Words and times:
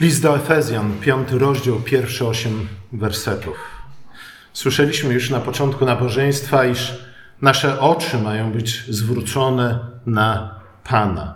List 0.00 0.22
do 0.22 0.36
Efezjan, 0.36 0.92
piąty 1.00 1.38
rozdział, 1.38 1.80
pierwsze 1.80 2.26
osiem 2.26 2.68
wersetów. 2.92 3.56
Słyszeliśmy 4.52 5.14
już 5.14 5.30
na 5.30 5.40
początku 5.40 5.84
nabożeństwa, 5.84 6.64
iż 6.64 7.04
nasze 7.42 7.80
oczy 7.80 8.18
mają 8.18 8.52
być 8.52 8.84
zwrócone 8.88 9.78
na 10.06 10.60
Pana. 10.84 11.34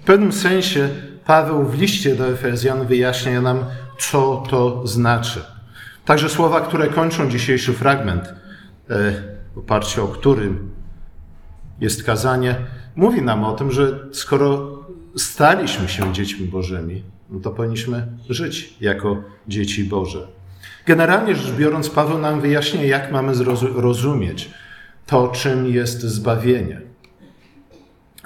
W 0.00 0.04
pewnym 0.04 0.32
sensie 0.32 0.88
Paweł 1.24 1.64
w 1.64 1.78
liście 1.78 2.16
do 2.16 2.28
Efezjan 2.28 2.86
wyjaśnia 2.86 3.40
nam, 3.40 3.64
co 3.98 4.44
to 4.50 4.86
znaczy. 4.86 5.44
Także 6.04 6.28
słowa, 6.28 6.60
które 6.60 6.88
kończą 6.88 7.30
dzisiejszy 7.30 7.72
fragment, 7.72 8.24
e, 8.24 8.32
w 9.54 9.58
oparciu 9.58 10.04
o 10.04 10.08
którym 10.08 10.70
jest 11.80 12.04
kazanie, 12.04 12.56
mówi 12.96 13.22
nam 13.22 13.44
o 13.44 13.52
tym, 13.52 13.72
że 13.72 13.98
skoro 14.12 14.78
staliśmy 15.16 15.88
się 15.88 16.12
dziećmi 16.12 16.46
Bożymi, 16.46 17.02
no 17.30 17.40
to 17.40 17.50
powinniśmy 17.50 18.06
żyć 18.28 18.74
jako 18.80 19.22
dzieci 19.48 19.84
Boże. 19.84 20.26
Generalnie 20.86 21.34
rzecz 21.34 21.52
biorąc, 21.52 21.90
Paweł 21.90 22.18
nam 22.18 22.40
wyjaśnia, 22.40 22.84
jak 22.84 23.12
mamy 23.12 23.34
zrozumieć 23.34 24.50
to, 25.06 25.28
czym 25.28 25.66
jest 25.66 26.00
zbawienie, 26.02 26.80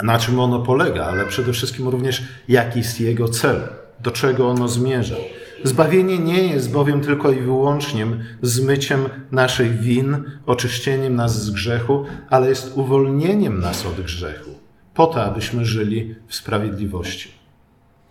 na 0.03 0.19
czym 0.19 0.41
ono 0.41 0.61
polega, 0.61 1.05
ale 1.05 1.27
przede 1.27 1.53
wszystkim 1.53 1.89
również, 1.89 2.23
jaki 2.49 2.79
jest 2.79 3.01
jego 3.01 3.29
cel, 3.29 3.63
do 4.01 4.11
czego 4.11 4.49
ono 4.49 4.69
zmierza. 4.69 5.17
Zbawienie 5.65 6.19
nie 6.19 6.43
jest 6.43 6.73
bowiem 6.73 7.01
tylko 7.01 7.33
i 7.33 7.41
wyłącznie 7.41 8.07
zmyciem 8.43 9.09
naszych 9.33 9.81
win, 9.81 10.25
oczyszczeniem 10.47 11.17
nas 11.17 11.45
z 11.45 11.51
grzechu, 11.51 12.05
ale 12.31 12.49
jest 12.49 12.73
uwolnieniem 12.77 13.61
nas 13.61 13.87
od 13.87 14.01
grzechu, 14.01 14.51
po 14.95 15.07
to, 15.07 15.25
abyśmy 15.25 15.65
żyli 15.65 16.15
w 16.27 16.35
sprawiedliwości. 16.35 17.40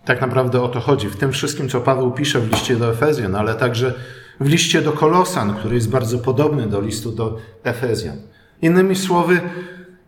Tak 0.06 0.22
naprawdę 0.22 0.62
o 0.62 0.68
to 0.68 0.80
chodzi. 0.80 1.08
W 1.08 1.16
tym 1.16 1.32
wszystkim, 1.32 1.70
co 1.70 1.82
Paweł 1.82 2.12
pisze 2.12 2.40
w 2.40 2.52
liście 2.52 2.76
do 2.76 2.92
Efezjan, 2.92 3.36
ale 3.36 3.56
także 3.56 3.94
w 4.40 4.48
liście 4.48 4.82
do 4.82 4.92
Kolosan, 4.92 5.56
który 5.56 5.76
jest 5.76 5.90
bardzo 5.90 6.20
podobny 6.20 6.68
do 6.68 6.82
listu 6.82 7.12
do 7.12 7.38
Efezjan. 7.64 8.18
Innymi 8.62 8.96
słowy, 8.96 9.42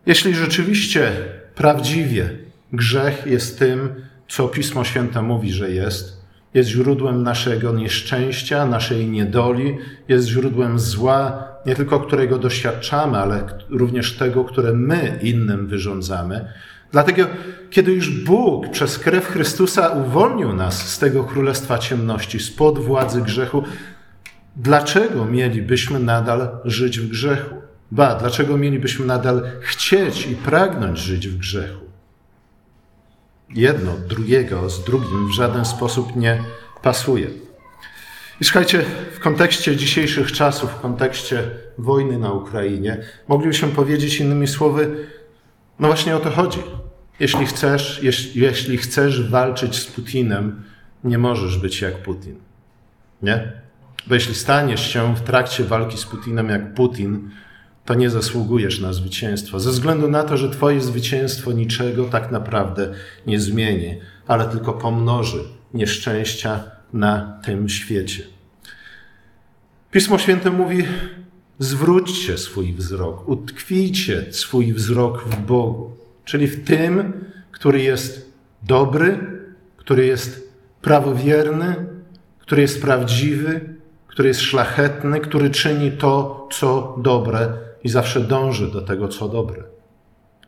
jeśli 0.06 0.34
rzeczywiście 0.34 1.12
prawdziwie 1.54 2.30
grzech 2.72 3.26
jest 3.26 3.58
tym, 3.58 3.94
co 4.28 4.48
Pismo 4.48 4.84
Święte 4.84 5.22
mówi, 5.22 5.52
że 5.52 5.70
jest, 5.70 6.22
jest 6.54 6.70
źródłem 6.70 7.22
naszego 7.22 7.72
nieszczęścia, 7.72 8.66
naszej 8.66 9.06
niedoli, 9.06 9.78
jest 10.08 10.28
źródłem 10.28 10.78
zła, 10.78 11.48
nie 11.66 11.74
tylko 11.74 12.00
którego 12.00 12.38
doświadczamy, 12.38 13.18
ale 13.18 13.44
również 13.70 14.16
tego, 14.16 14.44
które 14.44 14.72
my 14.72 15.18
innym 15.22 15.66
wyrządzamy, 15.66 16.52
Dlatego, 16.92 17.26
kiedy 17.70 17.92
już 17.92 18.24
Bóg 18.24 18.70
przez 18.70 18.98
krew 18.98 19.26
Chrystusa 19.26 19.88
uwolnił 19.88 20.52
nas 20.52 20.88
z 20.88 20.98
tego 20.98 21.24
królestwa 21.24 21.78
ciemności, 21.78 22.40
spod 22.40 22.78
władzy 22.78 23.22
grzechu, 23.22 23.64
dlaczego 24.56 25.24
mielibyśmy 25.24 25.98
nadal 25.98 26.48
żyć 26.64 27.00
w 27.00 27.08
grzechu? 27.08 27.54
Ba, 27.90 28.14
dlaczego 28.14 28.56
mielibyśmy 28.56 29.06
nadal 29.06 29.42
chcieć 29.60 30.26
i 30.26 30.36
pragnąć 30.36 30.98
żyć 30.98 31.28
w 31.28 31.38
grzechu? 31.38 31.80
Jedno 33.50 33.92
drugiego 34.08 34.70
z 34.70 34.84
drugim 34.84 35.28
w 35.28 35.34
żaden 35.34 35.64
sposób 35.64 36.16
nie 36.16 36.44
pasuje. 36.82 37.30
I 38.40 38.44
słuchajcie, 38.44 38.84
w 39.14 39.20
kontekście 39.20 39.76
dzisiejszych 39.76 40.32
czasów, 40.32 40.70
w 40.70 40.80
kontekście 40.80 41.50
wojny 41.78 42.18
na 42.18 42.32
Ukrainie, 42.32 42.98
moglibyśmy 43.28 43.68
powiedzieć 43.68 44.20
innymi 44.20 44.48
słowy, 44.48 45.06
no 45.78 45.88
właśnie 45.88 46.16
o 46.16 46.20
to 46.20 46.30
chodzi. 46.30 46.58
Jeśli 47.22 47.46
chcesz, 47.46 48.00
jeśli, 48.02 48.40
jeśli 48.40 48.76
chcesz 48.76 49.30
walczyć 49.30 49.76
z 49.76 49.86
Putinem, 49.86 50.62
nie 51.04 51.18
możesz 51.18 51.58
być 51.58 51.80
jak 51.80 52.02
Putin. 52.02 52.34
Nie? 53.22 53.52
Bo 54.06 54.14
jeśli 54.14 54.34
staniesz 54.34 54.92
się 54.92 55.16
w 55.16 55.20
trakcie 55.20 55.64
walki 55.64 55.98
z 55.98 56.04
Putinem 56.04 56.48
jak 56.48 56.74
Putin, 56.74 57.30
to 57.84 57.94
nie 57.94 58.10
zasługujesz 58.10 58.80
na 58.80 58.92
zwycięstwo. 58.92 59.60
Ze 59.60 59.70
względu 59.70 60.08
na 60.08 60.22
to, 60.22 60.36
że 60.36 60.50
Twoje 60.50 60.80
zwycięstwo 60.80 61.52
niczego 61.52 62.04
tak 62.04 62.30
naprawdę 62.30 62.94
nie 63.26 63.40
zmieni, 63.40 63.98
ale 64.26 64.48
tylko 64.48 64.72
pomnoży 64.72 65.40
nieszczęścia 65.74 66.64
na 66.92 67.40
tym 67.44 67.68
świecie. 67.68 68.22
Pismo 69.90 70.18
Święte 70.18 70.50
mówi: 70.50 70.84
zwróćcie 71.58 72.38
swój 72.38 72.74
wzrok, 72.74 73.28
utkwijcie 73.28 74.26
swój 74.30 74.72
wzrok 74.72 75.24
w 75.28 75.40
Bogu 75.40 76.01
czyli 76.24 76.46
w 76.46 76.64
tym, 76.64 77.24
który 77.50 77.82
jest 77.82 78.32
dobry, 78.62 79.18
który 79.76 80.06
jest 80.06 80.52
prawowierny, 80.82 81.86
który 82.38 82.62
jest 82.62 82.82
prawdziwy, 82.82 83.74
który 84.06 84.28
jest 84.28 84.40
szlachetny, 84.40 85.20
który 85.20 85.50
czyni 85.50 85.92
to, 85.92 86.48
co 86.52 86.96
dobre 86.98 87.48
i 87.84 87.88
zawsze 87.88 88.20
dąży 88.20 88.70
do 88.70 88.82
tego, 88.82 89.08
co 89.08 89.28
dobre. 89.28 89.62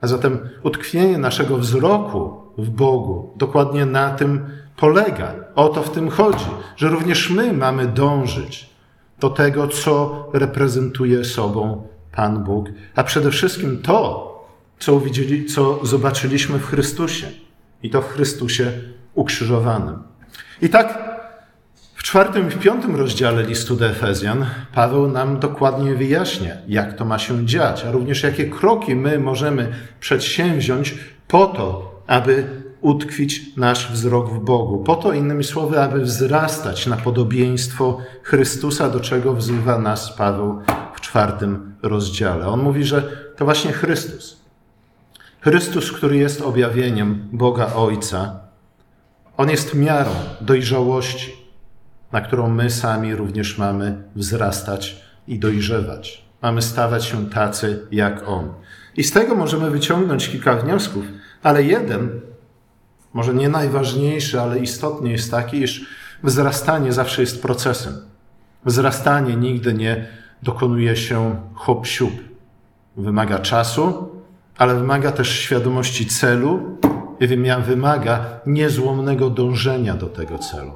A 0.00 0.06
zatem 0.06 0.38
utkwienie 0.62 1.18
naszego 1.18 1.58
wzroku 1.58 2.40
w 2.58 2.70
Bogu 2.70 3.32
dokładnie 3.36 3.86
na 3.86 4.10
tym 4.10 4.46
polega. 4.76 5.34
O 5.54 5.68
to 5.68 5.82
w 5.82 5.90
tym 5.90 6.10
chodzi, 6.10 6.46
że 6.76 6.88
również 6.88 7.30
my 7.30 7.52
mamy 7.52 7.86
dążyć 7.86 8.70
do 9.20 9.30
tego, 9.30 9.68
co 9.68 10.26
reprezentuje 10.32 11.24
sobą 11.24 11.88
Pan 12.12 12.44
Bóg, 12.44 12.66
a 12.94 13.04
przede 13.04 13.30
wszystkim 13.30 13.82
to, 13.82 14.33
co, 14.78 15.00
widzieli, 15.00 15.46
co 15.46 15.86
zobaczyliśmy 15.86 16.58
w 16.58 16.66
Chrystusie. 16.66 17.26
I 17.82 17.90
to 17.90 18.02
w 18.02 18.08
Chrystusie 18.08 18.72
ukrzyżowanym. 19.14 19.98
I 20.62 20.68
tak 20.68 21.14
w 21.94 22.02
czwartym 22.02 22.48
i 22.48 22.50
w 22.50 22.58
piątym 22.58 22.96
rozdziale 22.96 23.42
listu 23.42 23.76
do 23.76 23.86
Efezjan 23.86 24.46
Paweł 24.74 25.08
nam 25.08 25.40
dokładnie 25.40 25.94
wyjaśnia, 25.94 26.54
jak 26.68 26.96
to 26.96 27.04
ma 27.04 27.18
się 27.18 27.46
dziać, 27.46 27.84
a 27.84 27.90
również 27.90 28.22
jakie 28.22 28.44
kroki 28.44 28.94
my 28.94 29.18
możemy 29.18 29.72
przedsięwziąć 30.00 30.94
po 31.28 31.46
to, 31.46 31.94
aby 32.06 32.46
utkwić 32.80 33.56
nasz 33.56 33.92
wzrok 33.92 34.30
w 34.30 34.38
Bogu. 34.38 34.78
Po 34.78 34.96
to, 34.96 35.12
innymi 35.12 35.44
słowy, 35.44 35.80
aby 35.80 36.00
wzrastać 36.00 36.86
na 36.86 36.96
podobieństwo 36.96 37.98
Chrystusa, 38.22 38.90
do 38.90 39.00
czego 39.00 39.34
wzywa 39.34 39.78
nas 39.78 40.16
Paweł 40.16 40.62
w 40.94 41.00
czwartym 41.00 41.74
rozdziale. 41.82 42.46
On 42.46 42.62
mówi, 42.62 42.84
że 42.84 43.02
to 43.36 43.44
właśnie 43.44 43.72
Chrystus 43.72 44.43
Chrystus, 45.44 45.92
który 45.92 46.16
jest 46.16 46.40
objawieniem 46.40 47.28
Boga 47.32 47.74
Ojca, 47.74 48.40
On 49.36 49.50
jest 49.50 49.74
miarą 49.74 50.10
dojrzałości, 50.40 51.32
na 52.12 52.20
którą 52.20 52.50
my 52.50 52.70
sami 52.70 53.14
również 53.14 53.58
mamy 53.58 54.02
wzrastać 54.16 55.02
i 55.28 55.38
dojrzewać. 55.38 56.24
Mamy 56.42 56.62
stawać 56.62 57.04
się 57.04 57.30
tacy 57.30 57.86
jak 57.90 58.28
On. 58.28 58.52
I 58.96 59.04
z 59.04 59.12
tego 59.12 59.34
możemy 59.34 59.70
wyciągnąć 59.70 60.28
kilka 60.28 60.56
wniosków, 60.56 61.04
ale 61.42 61.62
jeden, 61.62 62.20
może 63.14 63.34
nie 63.34 63.48
najważniejszy, 63.48 64.40
ale 64.40 64.58
istotny 64.58 65.10
jest 65.10 65.30
taki, 65.30 65.62
iż 65.62 65.86
wzrastanie 66.22 66.92
zawsze 66.92 67.20
jest 67.20 67.42
procesem. 67.42 67.94
Wzrastanie 68.64 69.36
nigdy 69.36 69.74
nie 69.74 70.06
dokonuje 70.42 70.96
się 70.96 71.36
hop 71.54 71.86
siup. 71.86 72.12
Wymaga 72.96 73.38
czasu, 73.38 74.13
ale 74.58 74.74
wymaga 74.74 75.12
też 75.12 75.38
świadomości 75.38 76.06
celu 76.06 76.78
i 77.20 77.26
wymaga 77.66 78.40
niezłomnego 78.46 79.30
dążenia 79.30 79.94
do 79.94 80.06
tego 80.06 80.38
celu. 80.38 80.72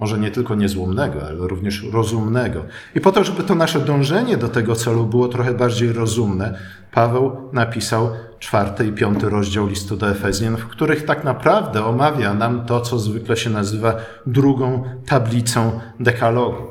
Może 0.00 0.18
nie 0.18 0.30
tylko 0.30 0.54
niezłomnego, 0.54 1.26
ale 1.26 1.48
również 1.48 1.82
rozumnego. 1.92 2.64
I 2.94 3.00
po 3.00 3.12
to, 3.12 3.24
żeby 3.24 3.42
to 3.42 3.54
nasze 3.54 3.80
dążenie 3.80 4.36
do 4.36 4.48
tego 4.48 4.74
celu 4.74 5.04
było 5.04 5.28
trochę 5.28 5.54
bardziej 5.54 5.92
rozumne, 5.92 6.58
Paweł 6.92 7.36
napisał 7.52 8.10
czwarty 8.38 8.86
i 8.86 8.92
piąty 8.92 9.28
rozdział 9.28 9.66
listu 9.66 9.96
do 9.96 10.10
Efezjan, 10.10 10.56
w 10.56 10.66
których 10.66 11.04
tak 11.04 11.24
naprawdę 11.24 11.84
omawia 11.84 12.34
nam 12.34 12.66
to, 12.66 12.80
co 12.80 12.98
zwykle 12.98 13.36
się 13.36 13.50
nazywa 13.50 13.96
drugą 14.26 14.84
tablicą 15.06 15.80
dekalogu. 16.00 16.62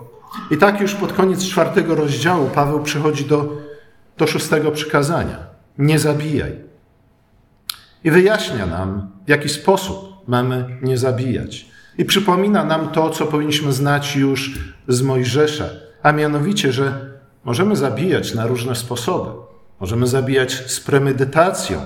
I 0.52 0.58
tak 0.58 0.82
już 0.82 0.96
pod 0.96 1.14
koniec 1.14 1.46
czwartego 1.46 1.96
rozdziału 1.96 2.50
Paweł 2.56 2.84
przychodzi 2.84 3.26
do, 3.26 3.54
do 4.18 4.28
szóstego 4.28 4.72
przykazania 4.72 5.47
nie 5.78 6.00
zabijaj. 6.00 6.56
I 8.04 8.12
wyjaśnia 8.12 8.66
nam, 8.66 9.12
w 9.26 9.30
jaki 9.30 9.50
sposób 9.50 10.28
mamy 10.28 10.78
nie 10.82 10.98
zabijać. 10.98 11.66
I 11.98 12.06
przypomina 12.06 12.64
nam 12.64 12.90
to, 12.90 13.10
co 13.10 13.26
powinniśmy 13.26 13.74
znać 13.74 14.16
już 14.16 14.60
z 14.88 15.02
Mojżesza, 15.02 15.70
a 16.04 16.12
mianowicie, 16.12 16.72
że 16.72 17.12
możemy 17.44 17.76
zabijać 17.76 18.34
na 18.34 18.48
różne 18.48 18.76
sposoby. 18.76 19.30
Możemy 19.80 20.08
zabijać 20.08 20.54
z 20.72 20.80
premedytacją, 20.80 21.82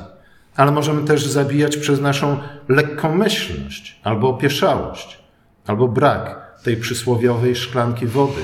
ale 0.56 0.72
możemy 0.72 1.08
też 1.08 1.26
zabijać 1.26 1.78
przez 1.78 2.02
naszą 2.02 2.38
lekkomyślność 2.68 4.00
albo 4.04 4.30
opieszałość, 4.30 5.20
albo 5.68 5.88
brak 5.88 6.52
tej 6.64 6.78
przysłowiowej 6.78 7.56
szklanki 7.56 8.06
wody, 8.06 8.42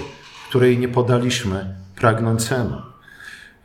której 0.49 0.77
nie 0.77 0.88
podaliśmy 0.88 1.75
pragnącemu. 1.95 2.81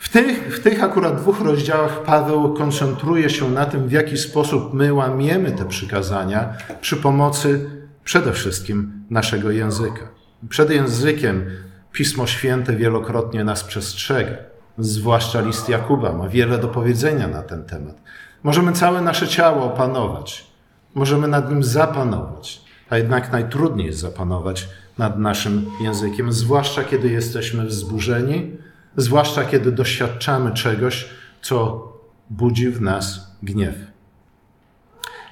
W 0.02 0.08
tych, 0.08 0.56
w 0.56 0.62
tych 0.62 0.84
akurat 0.84 1.16
dwóch 1.16 1.40
rozdziałach 1.40 2.02
Paweł 2.02 2.54
koncentruje 2.54 3.31
się 3.31 3.50
na 3.50 3.66
tym, 3.66 3.88
w 3.88 3.93
jaki 3.93 4.19
sposób 4.19 4.75
my 4.75 4.93
łamiemy 4.93 5.52
te 5.52 5.64
przykazania 5.64 6.54
przy 6.81 6.96
pomocy 6.96 7.70
przede 8.04 8.32
wszystkim 8.32 9.04
naszego 9.10 9.50
języka. 9.50 10.08
Przed 10.49 10.70
językiem 10.70 11.46
Pismo 11.93 12.26
Święte 12.26 12.76
wielokrotnie 12.76 13.44
nas 13.44 13.64
przestrzega, 13.64 14.37
zwłaszcza 14.78 15.40
list 15.40 15.69
Jakuba 15.69 16.12
ma 16.12 16.28
wiele 16.28 16.58
do 16.58 16.69
powiedzenia 16.69 17.28
na 17.28 17.43
ten 17.43 17.64
temat. 17.64 17.96
Możemy 18.43 18.72
całe 18.72 19.00
nasze 19.00 19.28
ciało 19.28 19.64
opanować, 19.64 20.46
możemy 20.94 21.28
nad 21.28 21.50
nim 21.50 21.64
zapanować, 21.64 22.60
a 22.90 22.96
jednak 22.98 23.32
najtrudniej 23.32 23.87
jest 23.87 23.98
zapanować 23.98 24.69
nad 24.98 25.19
naszym 25.19 25.66
językiem, 25.81 26.32
zwłaszcza 26.32 26.84
kiedy 26.84 27.08
jesteśmy 27.08 27.66
wzburzeni, 27.66 28.56
zwłaszcza 28.97 29.44
kiedy 29.44 29.73
doświadczamy 29.73 30.53
czegoś, 30.53 31.09
co 31.43 31.89
budzi 32.31 32.71
w 32.71 32.81
nas 32.81 33.37
gniew. 33.43 33.75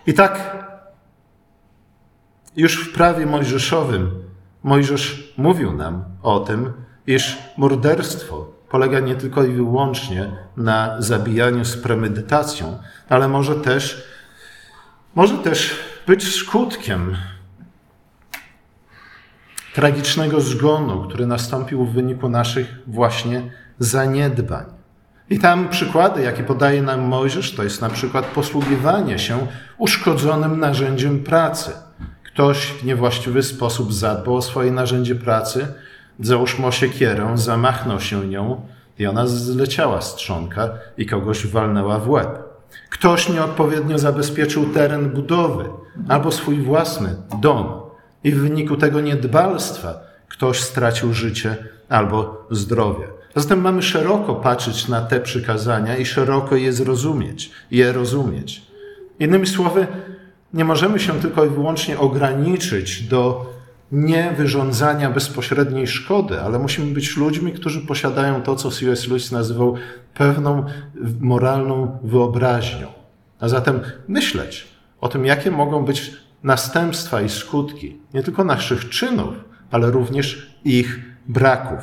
I 0.06 0.14
tak 0.14 0.56
już 2.56 2.88
w 2.88 2.92
prawie 2.92 3.26
mojżeszowym 3.26 4.30
Mojżesz 4.62 5.34
mówił 5.36 5.72
nam 5.72 6.04
o 6.22 6.40
tym, 6.40 6.72
iż 7.06 7.38
morderstwo 7.56 8.52
polega 8.68 9.00
nie 9.00 9.14
tylko 9.14 9.44
i 9.44 9.52
wyłącznie 9.52 10.30
na 10.56 11.02
zabijaniu 11.02 11.64
z 11.64 11.76
premedytacją, 11.76 12.78
ale 13.08 13.28
może 13.28 13.54
też, 13.54 14.04
może 15.14 15.38
też 15.38 15.76
być 16.06 16.34
skutkiem 16.34 17.16
tragicznego 19.74 20.40
zgonu, 20.40 21.04
który 21.08 21.26
nastąpił 21.26 21.84
w 21.84 21.92
wyniku 21.92 22.28
naszych 22.28 22.74
właśnie 22.86 23.42
zaniedbań. 23.78 24.64
I 25.30 25.38
tam 25.38 25.68
przykłady, 25.68 26.22
jakie 26.22 26.42
podaje 26.42 26.82
nam 26.82 27.00
Mojżesz, 27.00 27.54
to 27.54 27.64
jest 27.64 27.80
na 27.80 27.90
przykład 27.90 28.24
posługiwanie 28.26 29.18
się 29.18 29.46
uszkodzonym 29.78 30.60
narzędziem 30.60 31.24
pracy. 31.24 31.70
Ktoś 32.22 32.66
w 32.66 32.84
niewłaściwy 32.84 33.42
sposób 33.42 33.92
zadbał 33.92 34.36
o 34.36 34.42
swoje 34.42 34.72
narzędzie 34.72 35.14
pracy, 35.14 35.66
załóżmy 36.20 36.72
siekierę, 36.72 37.32
zamachnął 37.34 38.00
się 38.00 38.26
nią 38.26 38.60
i 38.98 39.06
ona 39.06 39.26
zleciała 39.26 40.00
z 40.00 40.14
trzonka 40.14 40.68
i 40.98 41.06
kogoś 41.06 41.46
walnęła 41.46 41.98
w 41.98 42.10
łeb. 42.10 42.38
Ktoś 42.90 43.28
nieodpowiednio 43.28 43.98
zabezpieczył 43.98 44.66
teren 44.66 45.10
budowy 45.10 45.64
albo 46.08 46.32
swój 46.32 46.60
własny 46.60 47.16
dom 47.40 47.89
i 48.24 48.32
w 48.32 48.40
wyniku 48.40 48.76
tego 48.76 49.00
niedbalstwa 49.00 50.00
ktoś 50.28 50.60
stracił 50.60 51.14
życie 51.14 51.56
albo 51.88 52.46
zdrowie. 52.50 53.06
Zatem 53.36 53.60
mamy 53.60 53.82
szeroko 53.82 54.34
patrzeć 54.34 54.88
na 54.88 55.00
te 55.00 55.20
przykazania 55.20 55.96
i 55.96 56.06
szeroko 56.06 56.56
je 56.56 56.72
zrozumieć, 56.72 57.50
je 57.70 57.92
rozumieć. 57.92 58.62
Innymi 59.20 59.46
słowy, 59.46 59.86
nie 60.54 60.64
możemy 60.64 61.00
się 61.00 61.20
tylko 61.20 61.44
i 61.44 61.48
wyłącznie 61.48 61.98
ograniczyć 61.98 63.02
do 63.02 63.50
niewyrządzania 63.92 65.10
bezpośredniej 65.10 65.86
szkody, 65.86 66.40
ale 66.40 66.58
musimy 66.58 66.94
być 66.94 67.16
ludźmi, 67.16 67.52
którzy 67.52 67.80
posiadają 67.80 68.42
to, 68.42 68.56
co 68.56 68.70
C.S. 68.70 69.08
Lewis 69.08 69.32
nazywał 69.32 69.74
pewną 70.14 70.64
moralną 71.20 71.98
wyobraźnią. 72.02 72.86
A 73.40 73.48
zatem 73.48 73.80
myśleć 74.08 74.68
o 75.00 75.08
tym, 75.08 75.26
jakie 75.26 75.50
mogą 75.50 75.84
być 75.84 76.12
następstwa 76.42 77.22
i 77.22 77.28
skutki 77.28 77.96
nie 78.14 78.22
tylko 78.22 78.44
naszych 78.44 78.88
czynów, 78.88 79.34
ale 79.70 79.90
również 79.90 80.56
ich 80.64 81.00
braków. 81.28 81.80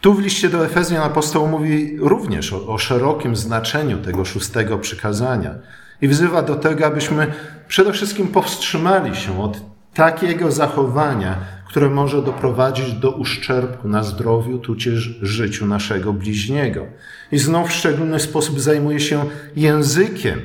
Tu 0.00 0.14
w 0.14 0.20
liście 0.20 0.48
do 0.48 0.66
Efezjan 0.66 1.02
apostoł 1.02 1.48
mówi 1.48 1.96
również 2.00 2.52
o, 2.52 2.66
o 2.66 2.78
szerokim 2.78 3.36
znaczeniu 3.36 3.98
tego 3.98 4.24
szóstego 4.24 4.78
przykazania 4.78 5.54
i 6.02 6.08
wzywa 6.08 6.42
do 6.42 6.56
tego, 6.56 6.86
abyśmy 6.86 7.32
przede 7.68 7.92
wszystkim 7.92 8.28
powstrzymali 8.28 9.16
się 9.16 9.42
od 9.42 9.60
takiego 9.94 10.52
zachowania, 10.52 11.36
które 11.68 11.90
może 11.90 12.22
doprowadzić 12.22 12.92
do 12.92 13.10
uszczerbku 13.10 13.88
na 13.88 14.02
zdrowiu, 14.02 14.58
tudzież 14.58 15.18
życiu 15.22 15.66
naszego 15.66 16.12
bliźniego. 16.12 16.86
I 17.32 17.38
znów 17.38 17.68
w 17.68 17.72
szczególny 17.72 18.20
sposób 18.20 18.60
zajmuje 18.60 19.00
się 19.00 19.24
językiem, 19.56 20.40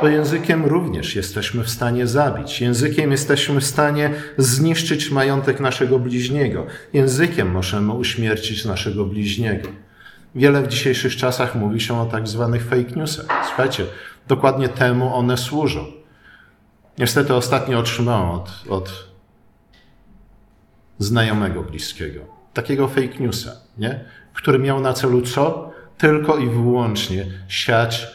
bo 0.00 0.08
językiem 0.08 0.64
również 0.64 1.16
jesteśmy 1.16 1.64
w 1.64 1.70
stanie 1.70 2.06
zabić. 2.06 2.60
Językiem 2.60 3.10
jesteśmy 3.10 3.60
w 3.60 3.64
stanie 3.64 4.10
zniszczyć 4.36 5.10
majątek 5.10 5.60
naszego 5.60 5.98
bliźniego. 5.98 6.66
Językiem 6.92 7.50
możemy 7.50 7.92
uśmiercić 7.92 8.64
naszego 8.64 9.04
bliźniego. 9.04 9.68
Wiele 10.34 10.62
w 10.62 10.68
dzisiejszych 10.68 11.16
czasach 11.16 11.54
mówi 11.54 11.80
się 11.80 12.00
o 12.00 12.06
tak 12.06 12.28
zwanych 12.28 12.64
fake 12.64 12.96
newsach. 12.96 13.26
Słuchajcie, 13.46 13.86
dokładnie 14.28 14.68
temu 14.68 15.14
one 15.14 15.36
służą. 15.36 15.84
Niestety 16.98 17.34
ostatnio 17.34 17.78
otrzymałem 17.78 18.30
od, 18.30 18.50
od 18.68 19.08
znajomego 20.98 21.62
bliskiego 21.62 22.40
takiego 22.54 22.88
fake 22.88 23.18
newsa, 23.20 23.52
nie? 23.78 24.04
który 24.32 24.58
miał 24.58 24.80
na 24.80 24.92
celu 24.92 25.22
co? 25.22 25.70
Tylko 25.98 26.38
i 26.38 26.48
wyłącznie 26.48 27.26
siać 27.48 28.06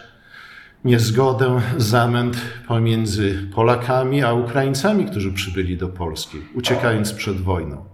niezgodę, 0.86 1.62
zamęt 1.78 2.38
pomiędzy 2.68 3.48
Polakami 3.56 4.24
a 4.24 4.34
Ukraińcami, 4.34 5.06
którzy 5.06 5.34
przybyli 5.34 5.78
do 5.78 5.88
Polski, 5.88 6.38
uciekając 6.54 7.14
przed 7.14 7.42
wojną. 7.42 7.86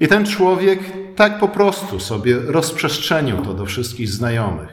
I 0.00 0.08
ten 0.08 0.26
człowiek 0.26 0.80
tak 1.16 1.38
po 1.38 1.48
prostu 1.48 2.00
sobie 2.00 2.36
rozprzestrzenił 2.38 3.36
to 3.36 3.54
do 3.54 3.66
wszystkich 3.66 4.08
znajomych, 4.08 4.68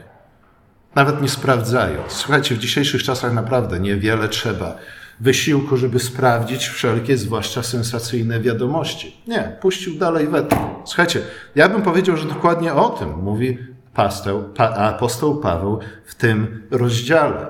nawet 0.94 1.22
nie 1.22 1.28
sprawdzając. 1.28 2.12
Słuchajcie, 2.12 2.54
w 2.54 2.58
dzisiejszych 2.58 3.02
czasach 3.02 3.34
naprawdę 3.34 3.80
niewiele 3.80 4.28
trzeba 4.28 4.76
wysiłku, 5.20 5.76
żeby 5.76 5.98
sprawdzić 5.98 6.68
wszelkie, 6.68 7.16
zwłaszcza 7.16 7.62
sensacyjne 7.62 8.40
wiadomości. 8.40 9.16
Nie, 9.26 9.56
puścił 9.60 9.94
dalej 9.94 10.28
wetę. 10.28 10.56
Słuchajcie, 10.84 11.20
ja 11.54 11.68
bym 11.68 11.82
powiedział, 11.82 12.16
że 12.16 12.28
dokładnie 12.28 12.74
o 12.74 12.88
tym 12.88 13.08
mówi 13.22 13.58
pasteł, 13.98 14.44
pa, 14.54 14.68
apostoł 14.70 15.36
Paweł 15.40 15.78
w 16.06 16.14
tym 16.14 16.62
rozdziale. 16.70 17.46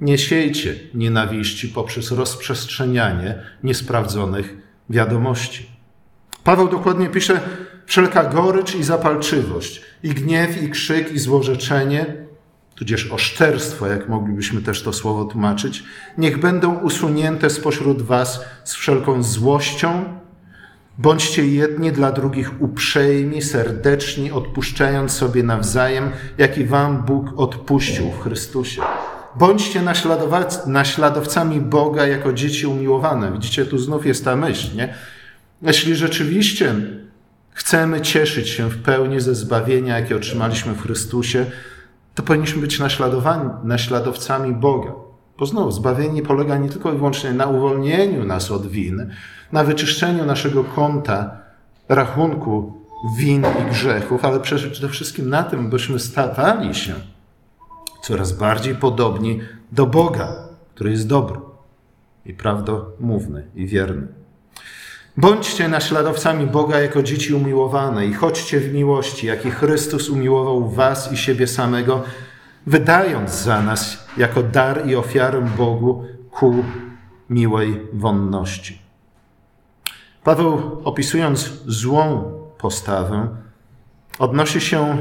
Nie 0.00 0.18
siejcie 0.18 0.74
nienawiści 0.94 1.68
poprzez 1.68 2.10
rozprzestrzenianie 2.10 3.42
niesprawdzonych 3.62 4.56
wiadomości. 4.90 5.70
Paweł 6.44 6.68
dokładnie 6.68 7.08
pisze, 7.08 7.40
wszelka 7.86 8.24
gorycz 8.24 8.74
i 8.74 8.84
zapalczywość, 8.84 9.82
i 10.02 10.08
gniew, 10.08 10.62
i 10.62 10.70
krzyk, 10.70 11.12
i 11.12 11.18
złorzeczenie, 11.18 12.06
tudzież 12.74 13.12
oszczerstwo, 13.12 13.86
jak 13.86 14.08
moglibyśmy 14.08 14.62
też 14.62 14.82
to 14.82 14.92
słowo 14.92 15.24
tłumaczyć, 15.24 15.84
niech 16.18 16.40
będą 16.40 16.78
usunięte 16.78 17.50
spośród 17.50 18.02
was 18.02 18.44
z 18.64 18.74
wszelką 18.74 19.22
złością. 19.22 20.04
Bądźcie 20.98 21.46
jedni 21.46 21.92
dla 21.92 22.12
drugich 22.12 22.62
uprzejmi, 22.62 23.42
serdeczni, 23.42 24.32
odpuszczając 24.32 25.12
sobie 25.12 25.42
nawzajem, 25.42 26.10
jak 26.38 26.58
i 26.58 26.64
wam 26.64 27.02
Bóg 27.02 27.26
odpuścił 27.36 28.10
w 28.10 28.20
Chrystusie. 28.22 28.82
Bądźcie 29.36 29.82
naśladowcami 30.66 31.60
Boga 31.60 32.06
jako 32.06 32.32
dzieci 32.32 32.66
umiłowane. 32.66 33.32
Widzicie, 33.32 33.66
tu 33.66 33.78
znów 33.78 34.06
jest 34.06 34.24
ta 34.24 34.36
myśl, 34.36 34.76
nie? 34.76 34.94
Jeśli 35.62 35.96
rzeczywiście 35.96 36.74
chcemy 37.50 38.00
cieszyć 38.00 38.48
się 38.48 38.70
w 38.70 38.82
pełni 38.82 39.20
ze 39.20 39.34
zbawienia, 39.34 39.98
jakie 39.98 40.16
otrzymaliśmy 40.16 40.74
w 40.74 40.82
Chrystusie, 40.82 41.46
to 42.14 42.22
powinniśmy 42.22 42.60
być 42.60 42.80
naśladowcami 43.64 44.54
Boga. 44.54 44.92
Bo 45.38 45.46
znowu, 45.46 45.70
zbawienie 45.70 46.22
polega 46.22 46.58
nie 46.58 46.68
tylko 46.68 46.92
i 46.92 46.96
wyłącznie 46.96 47.32
na 47.32 47.46
uwolnieniu 47.46 48.24
nas 48.24 48.50
od 48.50 48.66
win, 48.66 49.10
na 49.54 49.64
wyczyszczeniu 49.64 50.24
naszego 50.24 50.64
konta 50.64 51.36
rachunku 51.88 52.72
win 53.18 53.46
i 53.60 53.70
grzechów, 53.70 54.24
ale 54.24 54.40
przede 54.40 54.88
wszystkim 54.88 55.28
na 55.28 55.42
tym, 55.42 55.70
byśmy 55.70 55.98
stawali 55.98 56.74
się 56.74 56.94
coraz 58.02 58.32
bardziej 58.32 58.74
podobni 58.74 59.40
do 59.72 59.86
Boga, 59.86 60.28
który 60.74 60.90
jest 60.90 61.08
dobry 61.08 61.40
i 62.26 62.34
prawdomówny 62.34 63.46
i 63.54 63.66
wierny. 63.66 64.06
Bądźcie 65.16 65.68
naśladowcami 65.68 66.46
Boga 66.46 66.80
jako 66.80 67.02
dzieci 67.02 67.34
umiłowane 67.34 68.06
i 68.06 68.12
chodźcie 68.12 68.60
w 68.60 68.74
miłości, 68.74 69.26
jaki 69.26 69.50
Chrystus 69.50 70.10
umiłował 70.10 70.68
was 70.68 71.12
i 71.12 71.16
siebie 71.16 71.46
samego, 71.46 72.02
wydając 72.66 73.30
za 73.30 73.62
nas 73.62 74.08
jako 74.16 74.42
dar 74.42 74.88
i 74.88 74.96
ofiarę 74.96 75.40
Bogu 75.56 76.04
ku 76.30 76.64
miłej 77.30 77.80
wonności. 77.92 78.83
Paweł, 80.24 80.80
opisując 80.84 81.50
złą 81.66 82.32
postawę, 82.58 83.28
odnosi 84.18 84.60
się, 84.60 84.98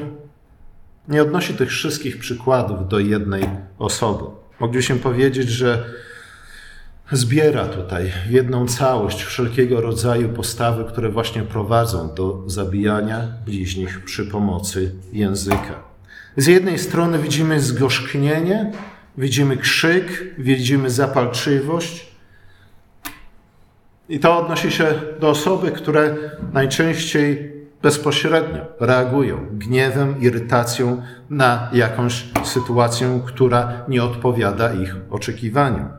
nie 1.07 1.21
odnosi 1.21 1.53
tych 1.53 1.69
wszystkich 1.69 2.19
przykładów 2.19 2.87
do 2.87 2.99
jednej 2.99 3.49
osoby. 3.79 4.23
Moglibyśmy 4.59 4.95
powiedzieć, 4.95 5.49
że 5.49 5.85
zbiera 7.11 7.65
tutaj 7.65 8.11
w 8.27 8.31
jedną 8.31 8.67
całość 8.67 9.23
wszelkiego 9.23 9.81
rodzaju 9.81 10.29
postawy, 10.29 10.83
które 10.83 11.09
właśnie 11.09 11.43
prowadzą 11.43 12.13
do 12.15 12.43
zabijania 12.47 13.27
bliźnich 13.45 14.03
przy 14.05 14.25
pomocy 14.25 14.95
języka. 15.13 15.83
Z 16.37 16.47
jednej 16.47 16.79
strony 16.79 17.19
widzimy 17.19 17.59
zgorzknienie, 17.59 18.71
widzimy 19.17 19.57
krzyk, 19.57 20.35
widzimy 20.37 20.89
zapalczywość, 20.89 22.12
I 24.09 24.19
to 24.19 24.37
odnosi 24.37 24.71
się 24.71 24.85
do 25.19 25.29
osoby, 25.29 25.71
które 25.71 26.15
najczęściej 26.53 27.53
bezpośrednio 27.81 28.65
reagują 28.79 29.47
gniewem, 29.51 30.21
irytacją 30.21 31.01
na 31.29 31.69
jakąś 31.73 32.25
sytuację, 32.43 33.21
która 33.25 33.85
nie 33.87 34.03
odpowiada 34.03 34.73
ich 34.73 34.95
oczekiwaniom. 35.09 35.89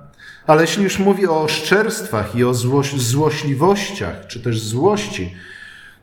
Ale 0.47 0.61
jeśli 0.61 0.85
już 0.85 0.99
mówi 0.99 1.27
o 1.27 1.43
oszczerstwach 1.43 2.37
i 2.37 2.45
o 2.45 2.55
złośliwościach, 2.97 4.27
czy 4.27 4.41
też 4.41 4.61
złości, 4.61 5.35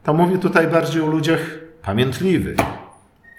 to 0.04 0.14
mówi 0.14 0.40
tutaj 0.40 0.68
bardziej 0.68 1.02
o 1.02 1.08
ludziach 1.08 1.40
pamiętliwych, 1.82 2.58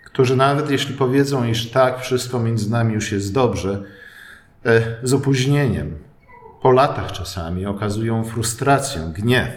którzy 0.04 0.36
nawet 0.36 0.70
jeśli 0.70 0.94
powiedzą, 0.94 1.44
iż 1.44 1.70
tak, 1.70 2.00
wszystko 2.00 2.40
między 2.40 2.70
nami 2.70 2.94
już 2.94 3.12
jest 3.12 3.32
dobrze, 3.32 3.82
e, 4.66 4.82
z 5.02 5.14
opóźnieniem, 5.14 5.98
po 6.62 6.72
latach 6.72 7.12
czasami 7.12 7.66
okazują 7.66 8.24
frustrację, 8.24 9.12
gniew. 9.14 9.48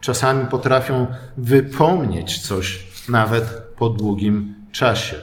Czasami 0.00 0.46
potrafią 0.46 1.06
wypomnieć 1.36 2.38
coś 2.38 2.86
nawet 3.08 3.44
po 3.76 3.88
długim 3.88 4.54
czasie. 4.72 5.16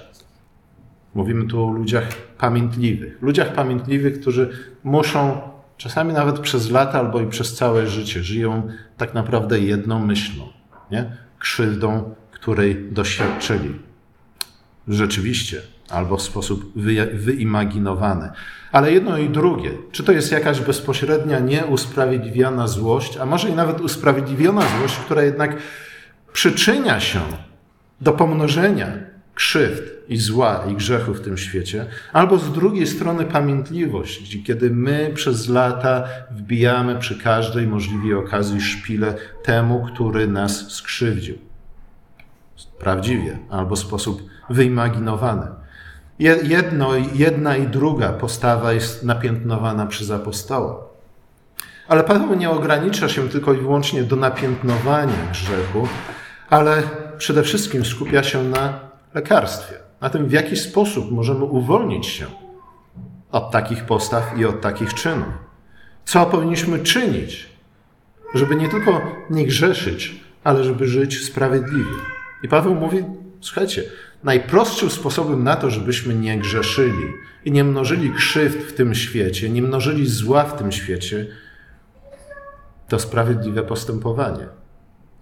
Mówimy 1.15 1.47
tu 1.47 1.65
o 1.65 1.71
ludziach 1.71 2.15
pamiętliwych. 2.37 3.21
Ludziach 3.21 3.53
pamiętliwych, 3.53 4.21
którzy 4.21 4.49
muszą 4.83 5.41
czasami 5.77 6.13
nawet 6.13 6.39
przez 6.39 6.71
lata 6.71 6.99
albo 6.99 7.21
i 7.21 7.27
przez 7.27 7.55
całe 7.55 7.87
życie 7.87 8.23
żyją 8.23 8.67
tak 8.97 9.13
naprawdę 9.13 9.59
jedną 9.59 9.99
myślą, 9.99 10.43
nie? 10.91 11.17
krzywdą, 11.39 12.15
której 12.31 12.91
doświadczyli. 12.91 13.79
Rzeczywiście, 14.87 15.61
albo 15.89 16.17
w 16.17 16.21
sposób 16.21 16.71
wyimaginowany. 17.13 18.29
Ale 18.71 18.91
jedno 18.91 19.17
i 19.17 19.29
drugie, 19.29 19.71
czy 19.91 20.03
to 20.03 20.11
jest 20.11 20.31
jakaś 20.31 20.59
bezpośrednia, 20.59 21.39
nieusprawiedliwiona 21.39 22.67
złość, 22.67 23.17
a 23.17 23.25
może 23.25 23.49
i 23.49 23.53
nawet 23.53 23.81
usprawiedliwiona 23.81 24.61
złość, 24.77 24.97
która 24.97 25.23
jednak 25.23 25.57
przyczynia 26.33 26.99
się 26.99 27.19
do 28.01 28.11
pomnożenia 28.11 28.93
krzywd 29.35 29.83
i 30.09 30.17
zła 30.17 30.63
i 30.71 30.75
grzechu 30.75 31.13
w 31.13 31.21
tym 31.21 31.37
świecie, 31.37 31.85
albo 32.13 32.37
z 32.37 32.51
drugiej 32.51 32.87
strony 32.87 33.25
pamiętliwość, 33.25 34.37
kiedy 34.45 34.69
my 34.69 35.11
przez 35.15 35.49
lata 35.49 36.07
wbijamy 36.31 36.99
przy 36.99 37.19
każdej 37.19 37.67
możliwej 37.67 38.13
okazji 38.13 38.61
szpilę 38.61 39.13
temu, 39.43 39.87
który 39.93 40.27
nas 40.27 40.71
skrzywdził. 40.71 41.37
Prawdziwie, 42.79 43.39
albo 43.49 43.75
w 43.75 43.79
sposób 43.79 44.23
wyimaginowany. 44.49 45.64
Jedno, 46.19 46.91
jedna 47.13 47.57
i 47.57 47.67
druga 47.67 48.09
postawa 48.09 48.73
jest 48.73 49.03
napiętnowana 49.03 49.85
przez 49.85 50.11
apostoła. 50.11 50.83
Ale 51.87 52.03
Paweł 52.03 52.33
nie 52.35 52.49
ogranicza 52.49 53.09
się 53.09 53.29
tylko 53.29 53.53
i 53.53 53.57
wyłącznie 53.57 54.03
do 54.03 54.15
napiętnowania 54.15 55.31
grzechu, 55.31 55.87
ale 56.49 56.83
przede 57.17 57.43
wszystkim 57.43 57.85
skupia 57.85 58.23
się 58.23 58.43
na 58.43 58.79
lekarstwie, 59.13 59.75
na 60.01 60.09
tym, 60.09 60.27
w 60.27 60.31
jaki 60.31 60.57
sposób 60.57 61.11
możemy 61.11 61.43
uwolnić 61.43 62.05
się 62.05 62.25
od 63.31 63.51
takich 63.51 63.85
postaw 63.85 64.37
i 64.37 64.45
od 64.45 64.61
takich 64.61 64.93
czynów. 64.93 65.33
Co 66.05 66.25
powinniśmy 66.25 66.79
czynić, 66.79 67.49
żeby 68.33 68.55
nie 68.55 68.69
tylko 68.69 69.01
nie 69.29 69.45
grzeszyć, 69.45 70.21
ale 70.43 70.63
żeby 70.63 70.87
żyć 70.87 71.25
sprawiedliwie. 71.25 71.95
I 72.43 72.47
Paweł 72.47 72.75
mówi: 72.75 73.03
Słuchajcie, 73.41 73.83
najprostszym 74.25 74.89
sposobem 74.89 75.43
na 75.43 75.55
to, 75.55 75.69
żebyśmy 75.69 76.15
nie 76.15 76.37
grzeszyli 76.37 77.13
i 77.45 77.51
nie 77.51 77.63
mnożyli 77.63 78.13
krzywd 78.13 78.57
w 78.57 78.73
tym 78.73 78.95
świecie, 78.95 79.49
nie 79.49 79.61
mnożyli 79.61 80.07
zła 80.07 80.43
w 80.43 80.57
tym 80.57 80.71
świecie, 80.71 81.27
to 82.87 82.99
sprawiedliwe 82.99 83.63
postępowanie. 83.63 84.47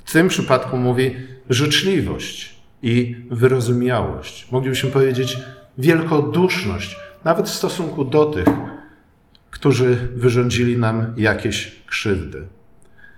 W 0.06 0.12
tym 0.12 0.28
przypadku 0.28 0.78
mówi 0.78 1.16
życzliwość 1.50 2.56
i 2.82 3.16
wyrozumiałość. 3.32 4.52
Moglibyśmy 4.52 4.92
powiedzieć 4.92 5.38
wielkoduszność, 5.78 6.98
nawet 7.24 7.50
w 7.50 7.54
stosunku 7.54 8.06
do 8.06 8.26
tych, 8.26 8.48
którzy 9.52 9.96
wyrządzili 10.16 10.78
nam 10.78 11.14
jakieś 11.18 11.82
krzywdy. 11.86 12.48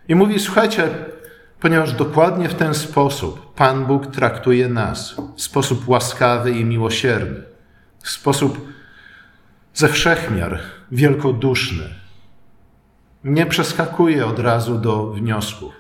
I 0.08 0.16
mówi: 0.16 0.40
Słuchajcie, 0.40 0.90
ponieważ 1.66 1.94
dokładnie 1.94 2.50
w 2.50 2.56
ten 2.56 2.74
sposób 2.74 3.54
Pan 3.54 3.86
Bóg 3.86 4.08
traktuje 4.08 4.70
nas 4.70 5.16
w 5.36 5.42
sposób 5.42 5.88
łaskawy 5.88 6.52
i 6.52 6.66
miłosierny, 6.66 7.44
w 8.02 8.10
sposób 8.10 8.68
ze 9.74 9.88
wszechmiar 9.88 10.60
wielkoduszny. 10.92 11.84
Nie 13.24 13.46
przeskakuje 13.46 14.26
od 14.26 14.40
razu 14.40 14.78
do 14.78 15.12
wniosków. 15.12 15.74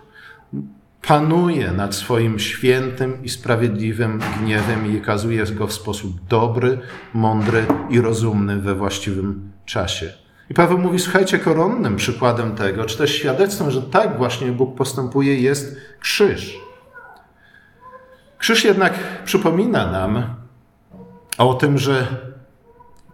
Panuje 1.01 1.71
nad 1.71 1.95
swoim 1.95 2.39
świętym 2.39 3.23
i 3.23 3.29
sprawiedliwym 3.29 4.21
gniewem 4.41 4.93
i 4.93 5.01
okazuje 5.01 5.45
go 5.45 5.67
w 5.67 5.73
sposób 5.73 6.27
dobry, 6.27 6.79
mądry 7.13 7.65
i 7.89 8.01
rozumny 8.01 8.59
we 8.59 8.75
właściwym 8.75 9.51
czasie. 9.65 10.24
I 10.49 10.53
Paweł 10.53 10.77
mówi, 10.77 10.99
słuchajcie, 10.99 11.39
koronnym 11.39 11.95
przykładem 11.95 12.55
tego, 12.55 12.85
czy 12.85 12.97
też 12.97 13.15
świadectwem, 13.15 13.71
że 13.71 13.81
tak 13.81 14.17
właśnie 14.17 14.51
Bóg 14.51 14.77
postępuje, 14.77 15.39
jest 15.39 15.77
krzyż. 15.99 16.59
Krzyż 18.37 18.63
jednak 18.63 18.93
przypomina 19.25 19.91
nam 19.91 20.35
o 21.37 21.53
tym, 21.53 21.77
że 21.77 22.07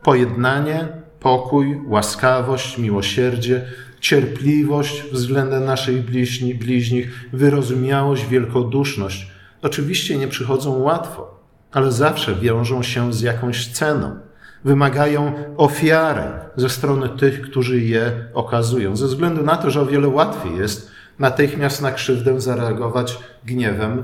pojednanie, 0.03 0.87
pokój, 1.19 1.81
łaskawość, 1.87 2.77
miłosierdzie, 2.77 3.65
cierpliwość 3.99 5.03
względem 5.11 5.65
naszych 5.65 6.05
bliźni, 6.05 6.55
bliźnich, 6.55 7.29
wyrozumiałość, 7.33 8.27
wielkoduszność 8.27 9.31
oczywiście 9.61 10.17
nie 10.17 10.27
przychodzą 10.27 10.79
łatwo, 10.79 11.39
ale 11.71 11.91
zawsze 11.91 12.35
wiążą 12.35 12.83
się 12.83 13.13
z 13.13 13.21
jakąś 13.21 13.67
ceną 13.67 14.19
wymagają 14.63 15.33
ofiary 15.57 16.23
ze 16.55 16.69
strony 16.69 17.09
tych, 17.09 17.41
którzy 17.41 17.81
je 17.81 18.25
okazują, 18.33 18.95
ze 18.95 19.07
względu 19.07 19.43
na 19.43 19.57
to, 19.57 19.71
że 19.71 19.81
o 19.81 19.85
wiele 19.85 20.07
łatwiej 20.07 20.57
jest 20.57 20.91
natychmiast 21.19 21.81
na 21.81 21.91
krzywdę 21.91 22.41
zareagować 22.41 23.17
gniewem. 23.45 24.03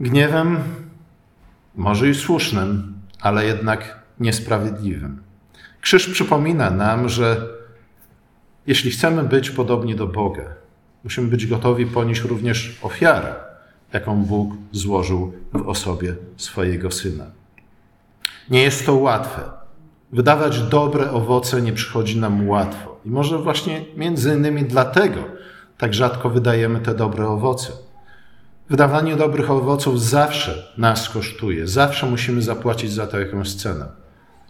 Gniewem, 0.00 0.58
może 1.74 2.08
i 2.08 2.14
słusznym, 2.14 2.94
ale 3.20 3.46
jednak 3.46 4.00
niesprawiedliwym. 4.20 5.22
Krzyż 5.80 6.08
przypomina 6.08 6.70
nam, 6.70 7.08
że 7.08 7.46
jeśli 8.66 8.90
chcemy 8.90 9.24
być 9.24 9.50
podobni 9.50 9.94
do 9.94 10.06
Boga, 10.06 10.44
musimy 11.04 11.28
być 11.28 11.46
gotowi 11.46 11.86
ponieść 11.86 12.20
również 12.20 12.78
ofiarę, 12.82 13.34
jaką 13.92 14.24
Bóg 14.24 14.52
złożył 14.72 15.32
w 15.52 15.68
osobie 15.68 16.14
swojego 16.36 16.90
Syna. 16.90 17.26
Nie 18.50 18.62
jest 18.62 18.86
to 18.86 18.94
łatwe. 18.94 19.59
Wydawać 20.12 20.60
dobre 20.60 21.10
owoce 21.10 21.62
nie 21.62 21.72
przychodzi 21.72 22.20
nam 22.20 22.48
łatwo. 22.48 23.00
I 23.04 23.10
może 23.10 23.38
właśnie 23.38 23.84
między 23.96 24.34
innymi 24.34 24.64
dlatego 24.64 25.20
tak 25.78 25.94
rzadko 25.94 26.30
wydajemy 26.30 26.80
te 26.80 26.94
dobre 26.94 27.28
owoce. 27.28 27.72
Wydawanie 28.70 29.16
dobrych 29.16 29.50
owoców 29.50 30.02
zawsze 30.02 30.72
nas 30.78 31.08
kosztuje, 31.08 31.66
zawsze 31.66 32.06
musimy 32.06 32.42
zapłacić 32.42 32.92
za 32.92 33.06
to 33.06 33.20
jakąś 33.20 33.54
cenę. 33.54 33.86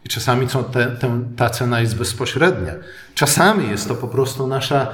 I 0.04 0.08
czasami 0.08 0.46
te, 0.72 0.86
te, 0.86 1.20
ta 1.36 1.50
cena 1.50 1.80
jest 1.80 1.96
bezpośrednia. 1.96 2.72
Czasami 3.14 3.68
jest 3.68 3.88
to 3.88 3.94
po 3.94 4.08
prostu 4.08 4.46
nasza 4.46 4.88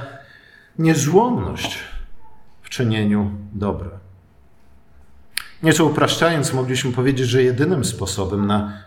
niezłomność 0.79 1.79
w 2.61 2.69
czynieniu 2.69 3.31
dobra. 3.53 3.89
Nieco 5.63 5.85
upraszczając, 5.85 6.53
mogliśmy 6.53 6.91
powiedzieć, 6.91 7.27
że 7.27 7.43
jedynym 7.43 7.85
sposobem 7.85 8.47
na 8.47 8.86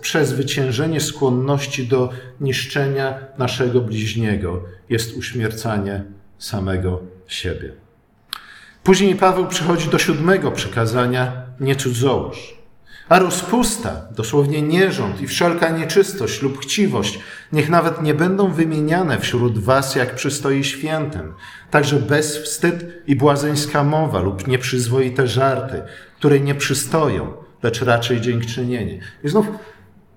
przezwyciężenie 0.00 1.00
skłonności 1.00 1.86
do 1.86 2.10
niszczenia 2.40 3.18
naszego 3.38 3.80
bliźniego 3.80 4.62
jest 4.88 5.16
uśmiercanie 5.16 6.04
samego 6.38 7.00
siebie. 7.26 7.72
Później 8.84 9.14
Paweł 9.14 9.46
przychodzi 9.46 9.88
do 9.88 9.98
siódmego 9.98 10.52
przykazania: 10.52 11.32
nie 11.60 11.76
cudzołóż. 11.76 12.60
A 13.08 13.18
rozpusta, 13.18 14.08
dosłownie 14.16 14.62
nierząd 14.62 15.20
i 15.20 15.26
wszelka 15.26 15.70
nieczystość 15.70 16.42
lub 16.42 16.60
chciwość, 16.60 17.18
niech 17.52 17.68
nawet 17.68 18.02
nie 18.02 18.14
będą 18.14 18.52
wymieniane 18.52 19.18
wśród 19.18 19.58
was, 19.58 19.94
jak 19.96 20.14
przystoi 20.14 20.64
świętym. 20.64 21.34
Także 21.70 21.96
bezwstyd 21.96 23.02
i 23.06 23.16
błazeńska 23.16 23.84
mowa 23.84 24.20
lub 24.20 24.46
nieprzyzwoite 24.46 25.28
żarty, 25.28 25.82
które 26.18 26.40
nie 26.40 26.54
przystoją, 26.54 27.32
lecz 27.62 27.82
raczej 27.82 28.20
dziękczynienie. 28.20 28.98
I 29.24 29.28
znów 29.28 29.46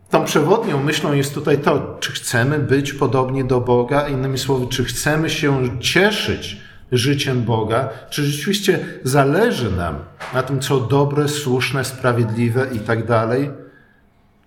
tą 0.10 0.26
przewodnią 0.26 0.84
myślą 0.84 1.14
jest 1.14 1.34
tutaj 1.34 1.58
to, 1.58 1.98
czy 2.00 2.12
chcemy 2.12 2.60
być 2.60 2.94
podobni 2.94 3.46
do 3.46 3.62
Boga, 3.62 4.08
innymi 4.08 4.38
słowy, 4.38 4.68
czy 4.68 4.84
chcemy 4.84 5.30
się 5.30 5.80
cieszyć 5.80 6.62
życiem 6.92 7.44
Boga, 7.44 7.90
czy 8.10 8.24
rzeczywiście 8.24 8.86
zależy 9.04 9.72
nam 9.72 9.96
na 10.34 10.44
tym, 10.44 10.60
co 10.60 10.80
dobre, 10.80 11.28
słuszne, 11.28 11.86
sprawiedliwe 11.86 12.68
i 12.74 12.80
tak 12.80 13.08
dalej, 13.08 13.52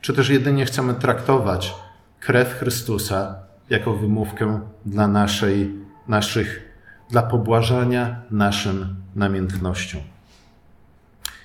czy 0.01 0.13
też 0.13 0.29
jedynie 0.29 0.65
chcemy 0.65 0.95
traktować 0.95 1.75
krew 2.21 2.49
Chrystusa 2.49 3.35
jako 3.71 3.95
wymówkę 3.95 4.61
dla 4.87 5.09
naszej, 5.09 5.75
naszych 6.09 6.73
dla 7.11 7.23
pobłażania 7.23 8.23
naszym 8.31 8.97
namiętnościom. 9.15 10.16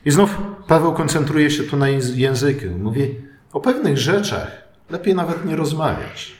I 0.05 0.11
znów 0.11 0.37
Paweł 0.67 0.93
koncentruje 0.93 1.51
się 1.51 1.63
tu 1.63 1.77
na 1.77 1.89
języku. 2.15 2.65
Mówi 2.79 3.15
o 3.53 3.59
pewnych 3.59 3.97
rzeczach 3.97 4.51
lepiej 4.89 5.15
nawet 5.15 5.45
nie 5.45 5.55
rozmawiać. 5.55 6.33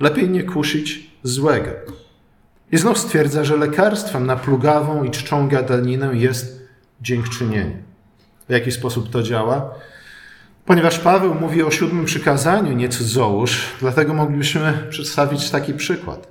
Lepiej 0.00 0.30
nie 0.30 0.42
kusić 0.42 1.10
złego. 1.22 1.70
I 2.72 2.78
znów 2.78 2.98
stwierdza, 2.98 3.44
że 3.44 3.56
lekarstwem 3.56 4.26
na 4.26 4.36
plugawą 4.36 5.04
i 5.04 5.10
czczą 5.10 5.48
gadaninę 5.48 6.10
jest 6.12 6.62
dziękczynienie. 7.00 7.76
W 8.48 8.52
jaki 8.52 8.72
sposób 8.72 9.10
to 9.10 9.22
działa? 9.22 9.74
Ponieważ 10.64 10.98
Paweł 10.98 11.34
mówi 11.34 11.62
o 11.62 11.70
siódmym 11.70 12.04
przykazaniu, 12.04 12.72
nie 12.72 12.88
cudzołóż, 12.88 13.66
dlatego 13.80 14.14
moglibyśmy 14.14 14.86
przedstawić 14.90 15.50
taki 15.50 15.74
przykład. 15.74 16.28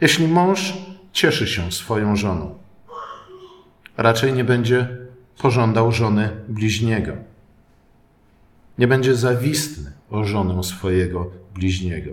Jeśli 0.00 0.28
mąż 0.28 0.74
cieszy 1.12 1.46
się 1.46 1.72
swoją 1.72 2.16
żoną, 2.16 2.58
raczej 3.96 4.32
nie 4.32 4.44
będzie 4.44 4.88
pożądał 5.42 5.92
żony 5.92 6.30
bliźniego. 6.48 7.12
Nie 8.78 8.88
będzie 8.88 9.14
zawistny 9.14 9.92
o 10.10 10.24
żonę 10.24 10.64
swojego 10.64 11.30
bliźniego. 11.54 12.10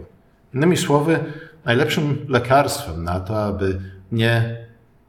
Innymi 0.54 0.78
słowy, 0.78 1.20
najlepszym 1.66 2.26
lekarstwem 2.30 3.04
na 3.04 3.20
to, 3.20 3.44
aby 3.44 3.82
nie 4.12 4.58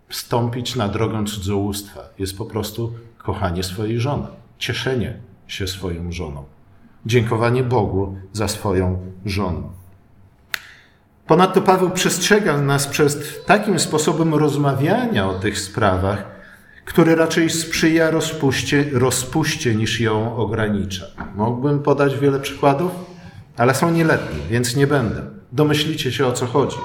wstąpić 0.09 0.77
na 0.77 0.89
drogę 0.89 1.25
cudzołóstwa, 1.25 2.01
jest 2.19 2.39
po 2.39 2.45
prostu 2.45 2.95
kochanie 3.19 3.63
swojej 3.63 4.01
żony, 4.01 4.27
cieszenie 4.59 5.17
się 5.47 5.67
swoją 5.67 6.13
żoną, 6.13 6.45
dziękowanie 7.07 7.63
Bogu 7.63 8.17
za 8.33 8.49
swoją 8.49 8.99
żonę. 9.25 9.63
Ponadto 11.27 11.63
Paweł 11.63 11.91
przestrzega 11.91 12.61
nas 12.61 12.87
przed 12.87 13.47
takim 13.47 13.79
sposobem 13.79 14.35
rozmawiania 14.35 15.29
o 15.29 15.35
tych 15.35 15.59
sprawach, 15.59 16.38
który 16.89 17.15
raczej 17.15 17.51
sprzyja 17.51 18.11
rozpuście, 18.11 18.85
rozpuście 18.93 19.75
niż 19.75 20.01
ją 20.01 20.37
ogranicza. 20.37 21.07
Mógłbym 21.35 21.83
podać 21.83 22.19
wiele 22.19 22.41
przykładów, 22.41 22.93
ale 23.57 23.75
są 23.75 23.91
nieletnie, 23.91 24.39
więc 24.51 24.77
nie 24.77 24.87
będę. 24.87 25.23
Domyślicie 25.53 26.13
się 26.13 26.27
o 26.27 26.33
co 26.33 26.47
chodzi. 26.47 26.77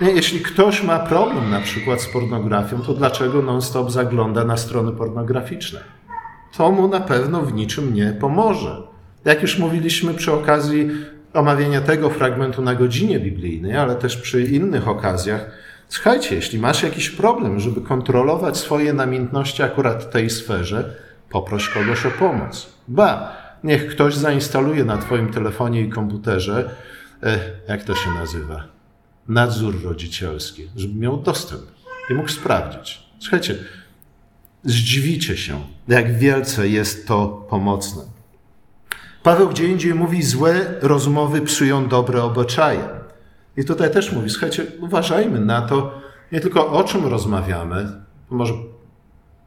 Jeśli 0.00 0.40
ktoś 0.40 0.82
ma 0.82 0.98
problem 0.98 1.50
na 1.50 1.60
przykład 1.60 2.00
z 2.00 2.06
pornografią, 2.06 2.80
to 2.80 2.94
dlaczego 2.94 3.42
non-stop 3.42 3.90
zagląda 3.90 4.44
na 4.44 4.56
strony 4.56 4.92
pornograficzne? 4.92 5.80
To 6.56 6.72
mu 6.72 6.88
na 6.88 7.00
pewno 7.00 7.42
w 7.42 7.52
niczym 7.52 7.94
nie 7.94 8.16
pomoże. 8.20 8.82
Jak 9.24 9.42
już 9.42 9.58
mówiliśmy 9.58 10.14
przy 10.14 10.32
okazji 10.32 10.90
omawiania 11.34 11.80
tego 11.80 12.10
fragmentu 12.10 12.62
na 12.62 12.74
godzinie 12.74 13.20
biblijnej, 13.20 13.76
ale 13.76 13.96
też 13.96 14.16
przy 14.16 14.42
innych 14.42 14.88
okazjach, 14.88 15.50
słuchajcie, 15.88 16.34
jeśli 16.34 16.58
masz 16.58 16.82
jakiś 16.82 17.10
problem, 17.10 17.60
żeby 17.60 17.80
kontrolować 17.80 18.56
swoje 18.56 18.92
namiętności 18.92 19.62
akurat 19.62 20.04
w 20.04 20.08
tej 20.10 20.30
sferze, 20.30 20.94
poproś 21.30 21.68
kogoś 21.68 22.06
o 22.06 22.10
pomoc. 22.10 22.72
Ba, 22.88 23.36
niech 23.64 23.88
ktoś 23.88 24.14
zainstaluje 24.14 24.84
na 24.84 24.98
Twoim 24.98 25.32
telefonie 25.32 25.80
i 25.80 25.88
komputerze, 25.88 26.70
e, 27.22 27.38
jak 27.68 27.84
to 27.84 27.94
się 27.94 28.10
nazywa, 28.10 28.64
nadzór 29.28 29.82
rodzicielski, 29.84 30.68
żeby 30.76 31.00
miał 31.00 31.16
dostęp 31.16 31.62
i 32.10 32.14
mógł 32.14 32.28
sprawdzić. 32.28 33.02
Słuchajcie, 33.18 33.54
zdziwicie 34.64 35.36
się, 35.36 35.60
jak 35.88 36.18
wielce 36.18 36.68
jest 36.68 37.08
to 37.08 37.46
pomocne. 37.50 38.02
Paweł 39.22 39.48
gdzie 39.48 39.68
indziej 39.68 39.94
mówi, 39.94 40.22
złe 40.22 40.74
rozmowy 40.80 41.40
psują 41.40 41.88
dobre 41.88 42.22
obyczaje. 42.22 42.97
I 43.58 43.64
tutaj 43.64 43.90
też 43.90 44.12
mówi, 44.12 44.30
słuchajcie, 44.30 44.66
uważajmy 44.80 45.40
na 45.40 45.62
to, 45.62 46.00
nie 46.32 46.40
tylko 46.40 46.72
o 46.72 46.84
czym 46.84 47.06
rozmawiamy, 47.06 47.86
może 48.30 48.52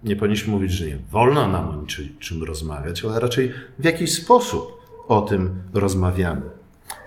nie 0.03 0.15
powinniśmy 0.15 0.53
mówić, 0.53 0.71
że 0.71 0.85
nie 0.85 0.97
wolno 1.11 1.47
nam 1.47 1.69
o 1.69 1.75
niczym 1.75 2.43
rozmawiać, 2.43 3.05
ale 3.05 3.19
raczej 3.19 3.51
w 3.79 3.85
jaki 3.85 4.07
sposób 4.07 4.81
o 5.07 5.21
tym 5.21 5.55
rozmawiamy. 5.73 6.41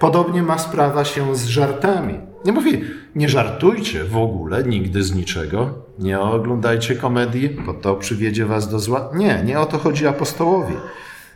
Podobnie 0.00 0.42
ma 0.42 0.58
sprawa 0.58 1.04
się 1.04 1.36
z 1.36 1.46
żartami. 1.46 2.20
Nie 2.44 2.52
mówi, 2.52 2.84
nie 3.14 3.28
żartujcie 3.28 4.04
w 4.04 4.16
ogóle 4.16 4.64
nigdy 4.64 5.02
z 5.02 5.14
niczego, 5.14 5.74
nie 5.98 6.20
oglądajcie 6.20 6.96
komedii, 6.96 7.50
bo 7.66 7.74
to 7.74 7.94
przywiedzie 7.94 8.46
was 8.46 8.68
do 8.68 8.78
zła. 8.78 9.10
Nie, 9.14 9.42
nie 9.44 9.60
o 9.60 9.66
to 9.66 9.78
chodzi 9.78 10.06
apostołowi. 10.06 10.74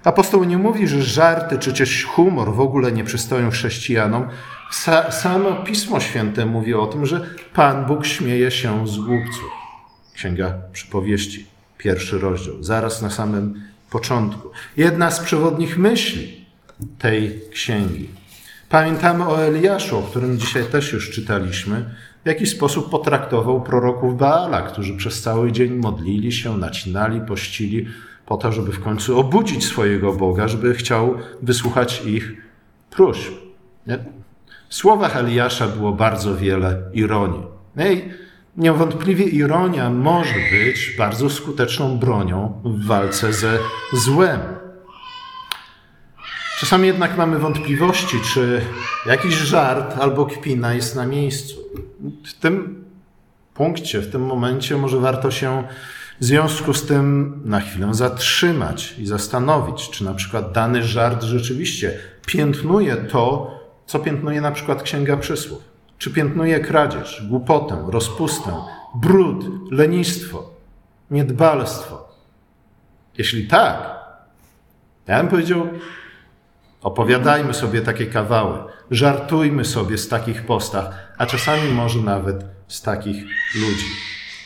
Apostoł 0.05 0.45
nie 0.45 0.59
mówi, 0.59 0.88
że 0.88 1.03
żarty 1.03 1.59
czy 1.59 1.73
też 1.73 2.05
humor 2.05 2.55
w 2.55 2.61
ogóle 2.61 2.92
nie 2.92 3.05
przystoją 3.05 3.51
chrześcijanom. 3.51 4.29
Sa 4.70 5.12
samo 5.12 5.64
Pismo 5.64 6.00
Święte 6.00 6.46
mówi 6.46 6.74
o 6.74 6.87
tym, 6.87 7.07
że 7.07 7.26
Pan 7.54 7.87
Bóg 7.87 8.07
śmieje 8.07 8.50
się 8.50 8.88
z 8.88 8.96
głupców. 8.96 9.50
Księga 10.14 10.54
Przypowieści, 10.72 11.46
pierwszy 11.78 12.18
rozdział, 12.18 12.62
zaraz 12.62 13.02
na 13.02 13.11
samym 13.11 13.62
początku. 13.90 14.50
Jedna 14.76 15.11
z 15.11 15.20
przewodnich 15.20 15.78
myśli 15.78 16.44
tej 16.98 17.40
księgi. 17.50 18.09
Pamiętamy 18.68 19.28
o 19.28 19.42
Eliaszu, 19.42 19.98
o 19.98 20.02
którym 20.02 20.38
dzisiaj 20.38 20.64
też 20.64 20.92
już 20.92 21.11
czytaliśmy, 21.11 21.94
w 22.24 22.28
jaki 22.28 22.46
sposób 22.46 22.90
potraktował 22.90 23.62
proroków 23.62 24.18
Baala, 24.18 24.62
którzy 24.62 24.96
przez 24.96 25.22
cały 25.22 25.52
dzień 25.52 25.72
modlili 25.72 26.33
się, 26.33 26.57
nacinali, 26.57 27.20
pościli, 27.20 27.87
po 28.26 28.37
to, 28.37 28.52
żeby 28.52 28.72
w 28.72 28.81
końcu 28.81 29.18
obudzić 29.18 29.64
swojego 29.64 30.12
Boga, 30.12 30.48
żeby 30.48 30.74
chciał 30.74 31.14
wysłuchać 31.42 32.02
ich 32.07 32.33
próśb. 32.90 33.33
W 34.68 34.74
słowach 34.74 35.16
Eliasza 35.16 35.66
było 35.68 35.92
bardzo 35.92 36.37
wiele 36.37 36.83
ironii. 36.92 37.42
No 37.76 37.87
i 37.87 38.02
niewątpliwie 38.57 39.24
ironia 39.24 39.90
może 39.90 40.35
być 40.50 40.94
bardzo 40.98 41.31
skuteczną 41.31 41.98
bronią 41.98 42.62
w 42.64 42.87
walce 42.87 43.33
ze 43.33 43.59
złem. 43.92 44.40
Czasami 46.59 46.87
jednak 46.87 47.16
mamy 47.16 47.38
wątpliwości, 47.38 48.16
czy 48.35 48.61
jakiś 49.07 49.35
żart 49.35 49.98
albo 49.98 50.26
kpina 50.26 50.74
jest 50.74 50.96
na 50.96 51.07
miejscu. 51.07 51.57
W 52.24 52.33
tym 52.33 52.85
punkcie, 53.54 54.00
w 54.00 54.12
tym 54.12 54.26
momencie 54.26 54.76
może 54.76 54.98
warto 54.98 55.31
się 55.31 55.64
w 56.20 56.24
związku 56.24 56.74
z 56.74 56.87
tym 56.87 57.40
na 57.44 57.61
chwilę 57.61 57.94
zatrzymać 57.94 58.94
i 58.98 59.07
zastanowić, 59.07 59.90
czy 59.90 60.04
na 60.04 60.14
przykład 60.14 60.52
dany 60.52 60.83
żart 60.83 61.22
rzeczywiście 61.22 61.98
piętnuje 62.26 62.96
to, 62.96 63.58
co 63.88 63.98
piętnuje 63.98 64.40
na 64.40 64.53
przykład 64.53 64.83
Księga 64.83 65.16
Przysłów. 65.16 65.62
Czy 65.98 66.11
piętnuje 66.11 66.61
kradzież, 66.61 67.27
głupotę, 67.29 67.85
rozpustę, 67.88 68.53
brud, 68.94 69.44
lenistwo, 69.70 70.51
niedbalstwo. 71.11 72.09
Jeśli 73.18 73.46
tak, 73.46 73.98
ja 75.07 75.18
bym 75.18 75.29
powiedział, 75.29 75.68
opowiadajmy 76.83 77.55
sobie 77.55 77.81
takie 77.81 78.07
kawały, 78.07 78.59
żartujmy 78.90 79.64
sobie 79.64 79.98
z 79.98 80.09
takich 80.09 80.46
postaw, 80.46 80.94
a 81.18 81.27
czasami 81.27 81.72
może 81.72 81.98
nawet 81.98 82.44
z 82.68 82.83
takich 82.83 83.24
ludzi. 83.55 83.87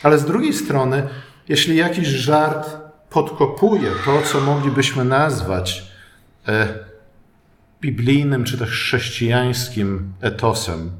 Ale 0.03 0.17
z 0.17 0.25
drugiej 0.25 0.53
strony, 0.53 1.07
jeśli 1.49 1.75
jakiś 1.75 2.07
żart 2.07 2.77
podkopuje 3.09 3.91
to, 4.05 4.21
co 4.21 4.41
moglibyśmy 4.41 5.05
nazwać 5.05 5.83
e, 6.47 6.92
biblijnym 7.83 8.43
czy 8.43 8.57
też 8.57 8.69
chrześcijańskim 8.69 10.13
etosem, 10.21 10.91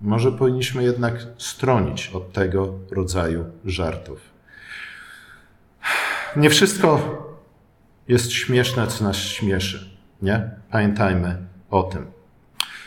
może 0.00 0.32
powinniśmy 0.32 0.82
jednak 0.82 1.26
stronić 1.38 2.10
od 2.14 2.32
tego 2.32 2.78
rodzaju 2.90 3.44
żartów. 3.64 4.20
Nie 6.36 6.50
wszystko 6.50 7.00
jest 8.08 8.32
śmieszne, 8.32 8.86
co 8.86 9.04
nas 9.04 9.16
śmieszy. 9.16 9.96
Nie? 10.22 10.50
Pamiętajmy 10.70 11.36
o 11.70 11.82
tym. 11.82 12.06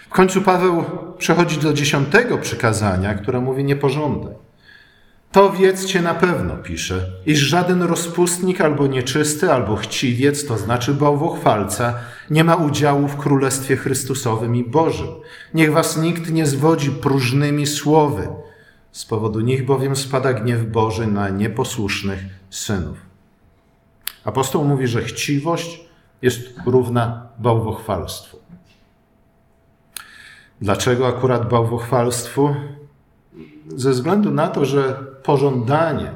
W 0.06 0.10
końcu 0.10 0.42
Paweł 0.42 0.86
przechodzi 1.18 1.60
do 1.60 1.74
dziesiątego 1.74 2.38
przykazania, 2.38 3.14
które 3.14 3.42
mówi 3.42 3.64
nie 3.64 3.76
pożądaj. 3.76 4.34
To 5.38 5.52
wiedzcie 5.52 6.02
na 6.02 6.14
pewno, 6.14 6.58
pisze, 6.58 7.12
iż 7.26 7.40
żaden 7.40 7.84
rozpustnik 7.84 8.62
albo 8.62 8.88
nieczysty, 8.88 9.52
albo 9.52 9.76
chciwiec, 9.76 10.46
to 10.46 10.58
znaczy 10.58 10.94
bałwochwalca, 10.94 12.00
nie 12.30 12.44
ma 12.44 12.56
udziału 12.56 13.08
w 13.08 13.18
Królestwie 13.18 13.78
Chrystusowym 13.78 14.56
i 14.56 14.64
Bożym. 14.64 15.08
Niech 15.54 15.74
was 15.74 15.98
nikt 15.98 16.32
nie 16.32 16.46
zwodzi 16.46 16.92
próżnymi 16.92 17.68
słowy. 17.68 18.28
Z 18.92 19.06
powodu 19.06 19.40
nich 19.40 19.66
bowiem 19.66 19.96
spada 19.96 20.34
gniew 20.34 20.66
Boży 20.66 21.08
na 21.08 21.30
nieposłusznych 21.30 22.20
synów. 22.50 22.98
Apostoł 24.26 24.64
mówi, 24.64 24.88
że 24.88 25.04
chciwość 25.04 25.82
jest 26.22 26.40
równa 26.66 27.28
bałwochwalstwu. 27.40 28.38
Dlaczego 30.62 31.08
akurat 31.08 31.50
bałwochwalstwu? 31.50 32.56
Ze 33.76 33.92
względu 33.92 34.32
na 34.32 34.48
to, 34.48 34.66
że 34.66 35.06
pożądanie, 35.24 36.12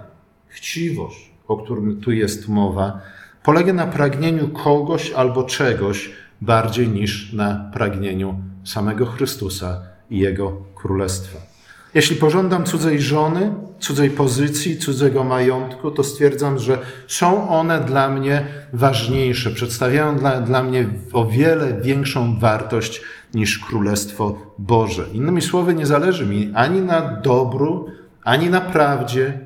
chciwość, 0.48 1.32
o 1.48 1.58
którym 1.58 2.02
tu 2.02 2.12
jest 2.12 2.48
mowa, 2.48 3.02
polega 3.44 3.74
na 3.74 3.88
pragnieniu 3.88 4.48
kogoś 4.48 5.12
albo 5.12 5.44
czegoś 5.44 6.12
bardziej 6.42 6.90
niż 6.90 7.34
na 7.34 7.72
pragnieniu 7.74 8.40
samego 8.64 9.06
Chrystusa 9.06 9.82
i 10.10 10.20
Jego 10.20 10.52
Królestwa. 10.76 11.52
Jeśli 11.94 12.16
pożądam 12.16 12.64
cudzej 12.64 13.02
żony, 13.02 13.54
cudzej 13.80 14.10
pozycji, 14.10 14.78
cudzego 14.78 15.24
majątku, 15.24 15.92
to 15.92 16.04
stwierdzam, 16.04 16.60
że 16.60 16.78
są 17.08 17.50
one 17.50 17.80
dla 17.80 18.10
mnie 18.10 18.46
ważniejsze, 18.74 19.52
przedstawiają 19.52 20.18
dla, 20.18 20.42
dla 20.42 20.64
mnie 20.64 20.90
o 21.14 21.26
wiele 21.26 21.82
większą 21.82 22.40
wartość 22.40 23.02
niż 23.34 23.60
Królestwo 23.60 24.38
Boże. 24.58 25.06
Innymi 25.14 25.42
słowy, 25.42 25.74
nie 25.74 25.86
zależy 25.86 26.26
mi 26.26 26.52
ani 26.56 26.82
na 26.82 27.02
dobru, 27.02 27.88
ani 28.24 28.50
na 28.50 28.62
prawdzie, 28.62 29.40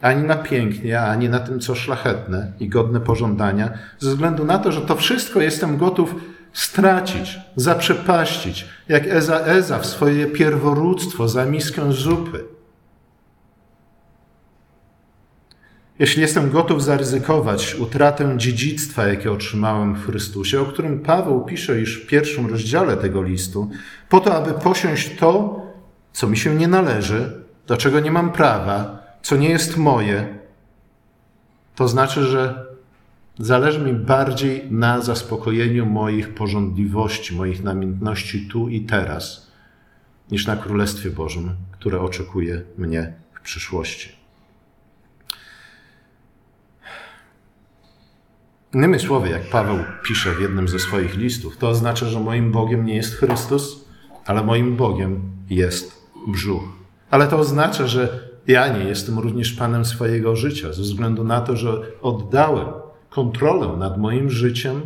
ani 0.00 0.22
na 0.22 0.36
pięknie, 0.36 1.00
ani 1.00 1.28
na 1.28 1.38
tym, 1.38 1.60
co 1.60 1.74
szlachetne 1.74 2.52
i 2.60 2.68
godne 2.68 3.00
pożądania, 3.00 3.70
ze 3.98 4.10
względu 4.10 4.44
na 4.44 4.58
to, 4.58 4.72
że 4.72 4.80
to 4.80 4.96
wszystko 4.96 5.40
jestem 5.40 5.76
gotów 5.76 6.14
stracić, 6.52 7.38
zaprzepaścić, 7.56 8.66
jak 8.88 9.06
Eza 9.06 9.40
Eza 9.40 9.78
w 9.78 9.86
swoje 9.86 10.26
pierworództwo 10.26 11.28
za 11.28 11.44
miskę 11.44 11.92
zupy. 11.92 12.55
Jeśli 15.98 16.22
jestem 16.22 16.50
gotów 16.50 16.84
zaryzykować 16.84 17.74
utratę 17.74 18.34
dziedzictwa, 18.36 19.06
jakie 19.06 19.32
otrzymałem 19.32 19.94
w 19.94 20.06
Chrystusie, 20.06 20.60
o 20.60 20.64
którym 20.64 21.00
Paweł 21.00 21.44
pisze 21.44 21.80
już 21.80 22.02
w 22.02 22.06
pierwszym 22.06 22.46
rozdziale 22.46 22.96
tego 22.96 23.22
listu, 23.22 23.70
po 24.08 24.20
to, 24.20 24.34
aby 24.34 24.52
posiąść 24.52 25.16
to, 25.16 25.62
co 26.12 26.26
mi 26.26 26.36
się 26.36 26.54
nie 26.54 26.68
należy, 26.68 27.44
do 27.66 27.76
czego 27.76 28.00
nie 28.00 28.10
mam 28.10 28.32
prawa, 28.32 29.02
co 29.22 29.36
nie 29.36 29.48
jest 29.48 29.76
moje, 29.76 30.38
to 31.74 31.88
znaczy, 31.88 32.22
że 32.22 32.66
zależy 33.38 33.80
mi 33.80 33.92
bardziej 33.92 34.70
na 34.70 35.00
zaspokojeniu 35.00 35.86
moich 35.86 36.34
porządliwości, 36.34 37.34
moich 37.34 37.62
namiętności 37.62 38.48
tu 38.48 38.68
i 38.68 38.80
teraz, 38.80 39.50
niż 40.30 40.46
na 40.46 40.56
Królestwie 40.56 41.10
Bożym, 41.10 41.50
które 41.72 42.00
oczekuje 42.00 42.62
mnie 42.78 43.12
w 43.32 43.40
przyszłości. 43.40 44.15
Innymi 48.76 48.98
słowy, 48.98 49.28
jak 49.28 49.42
Paweł 49.50 49.78
pisze 50.02 50.34
w 50.34 50.40
jednym 50.40 50.68
ze 50.68 50.78
swoich 50.78 51.16
listów, 51.16 51.56
to 51.56 51.68
oznacza, 51.68 52.06
że 52.06 52.20
moim 52.20 52.52
Bogiem 52.52 52.86
nie 52.86 52.94
jest 52.94 53.14
Chrystus, 53.14 53.84
ale 54.26 54.42
moim 54.42 54.76
Bogiem 54.76 55.22
jest 55.50 56.10
brzuch. 56.26 56.62
Ale 57.10 57.28
to 57.28 57.38
oznacza, 57.38 57.86
że 57.86 58.28
ja 58.46 58.68
nie 58.68 58.84
jestem 58.84 59.18
również 59.18 59.52
Panem 59.52 59.84
swojego 59.84 60.36
życia, 60.36 60.72
ze 60.72 60.82
względu 60.82 61.24
na 61.24 61.40
to, 61.40 61.56
że 61.56 61.82
oddałem 62.02 62.66
kontrolę 63.10 63.76
nad 63.76 63.98
moim 63.98 64.30
życiem, 64.30 64.80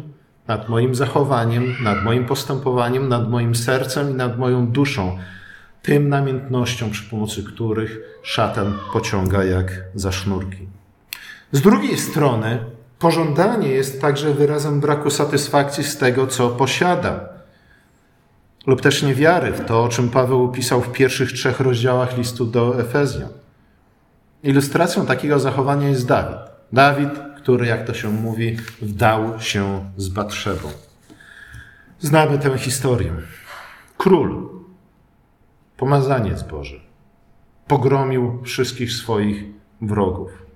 nad 0.49 0.69
moim 0.69 0.95
zachowaniem, 0.95 1.75
nad 1.83 2.05
moim 2.05 2.27
postępowaniem, 2.27 3.09
nad 3.09 3.31
moim 3.31 3.55
sercem 3.55 4.11
i 4.11 4.15
nad 4.15 4.39
moją 4.39 4.67
duszą, 4.67 5.19
tym 5.83 6.09
namiętnościom, 6.09 6.91
przy 6.91 7.11
pomocy 7.11 7.45
których 7.45 7.99
szatan 8.23 8.75
pociąga 8.93 9.45
jak 9.45 9.85
za 9.95 10.13
sznurki. 10.13 10.69
Z 11.53 11.61
drugiej 11.61 11.99
strony, 11.99 12.59
pożądanie 13.01 13.69
jest 13.69 14.01
także 14.01 14.35
wyrazem 14.35 14.81
braku 14.81 15.11
satysfakcji 15.11 15.85
z 15.85 15.99
tego, 15.99 16.27
co 16.27 16.49
posiadam, 16.49 17.21
lub 18.67 18.81
też 18.81 19.03
niewiary 19.03 19.53
w 19.53 19.67
to, 19.67 19.83
o 19.85 19.89
czym 19.89 20.11
Paweł 20.11 20.53
pisał 20.53 20.81
w 20.81 20.93
pierwszych 20.93 21.33
trzech 21.33 21.61
rozdziałach 21.61 22.17
listu 22.19 22.47
do 22.47 22.81
Efezjan. 22.81 23.29
Ilustracją 24.43 25.07
takiego 25.07 25.39
zachowania 25.39 25.89
jest 25.89 26.07
Dawid. 26.07 26.39
Dawid, 26.73 27.11
który, 27.37 27.67
jak 27.67 27.87
to 27.87 27.95
się 27.95 28.09
mówi, 28.09 28.57
wdał 28.83 29.41
się 29.41 29.91
z 29.97 30.09
Batrzebą. 30.09 30.69
Znamy 32.01 32.39
tę 32.39 32.59
historię. 32.59 33.13
Król, 33.99 34.49
pomazaniec 35.77 36.43
Boży, 36.43 36.81
pogromił 37.67 38.43
wszystkich 38.45 38.93
swoich 38.93 39.45
wrogów. 39.81 40.50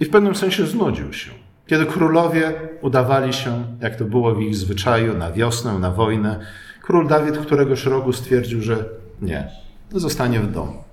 I 0.00 0.04
w 0.04 0.10
pewnym 0.10 0.34
sensie 0.34 0.66
znudził 0.66 1.12
się. 1.12 1.30
Kiedy 1.66 1.86
królowie 1.86 2.52
udawali 2.80 3.32
się, 3.32 3.64
jak 3.80 3.96
to 3.96 4.04
było 4.04 4.34
w 4.34 4.40
ich 4.40 4.56
zwyczaju, 4.56 5.18
na 5.18 5.32
wiosnę, 5.32 5.78
na 5.78 5.90
wojnę, 5.90 6.40
król 6.82 7.08
Dawid 7.08 7.38
któregoś 7.38 7.84
rogu 7.84 8.12
stwierdził, 8.12 8.62
że 8.62 8.84
nie, 9.22 9.48
zostanie 9.92 10.40
w 10.40 10.52
domu. 10.52 10.84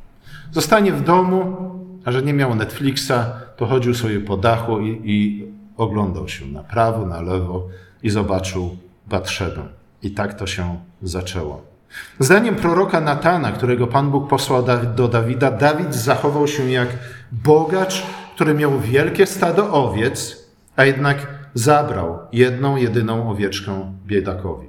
Zostanie 0.52 0.92
w 0.92 1.04
domu, 1.04 1.58
a 2.06 2.12
że 2.12 2.22
nie 2.22 2.34
miał 2.34 2.56
Netflixa, 2.56 3.14
to 3.58 3.66
chodził 3.66 3.94
sobie 3.94 4.20
po 4.20 4.38
dachu 4.38 4.80
i, 4.80 5.02
i 5.04 5.48
oglądał 5.78 6.28
się 6.28 6.46
na 6.46 6.64
prawo, 6.64 7.06
na 7.06 7.22
lewo 7.22 7.68
i 8.04 8.10
zobaczył 8.10 8.78
Batrzebę. 9.08 9.62
I 10.04 10.12
tak 10.12 10.34
to 10.34 10.48
się 10.48 10.78
zaczęło. 11.02 11.62
Zdaniem 12.20 12.56
proroka 12.56 13.02
Natana, 13.02 13.52
którego 13.52 13.88
Pan 13.88 14.12
Bóg 14.12 14.30
posłał 14.30 14.64
do 14.96 15.08
Dawida, 15.08 15.52
Dawid 15.52 15.96
zachował 15.96 16.48
się 16.48 16.72
jak 16.72 16.88
bogacz, 17.32 18.04
który 18.36 18.54
miał 18.54 18.80
wielkie 18.80 19.26
stado 19.26 19.74
owiec, 19.74 20.44
a 20.76 20.86
jednak 20.86 21.28
zabrał 21.54 22.20
jedną, 22.32 22.76
jedyną 22.76 23.30
owieczkę 23.30 23.94
biedakowi. 24.06 24.68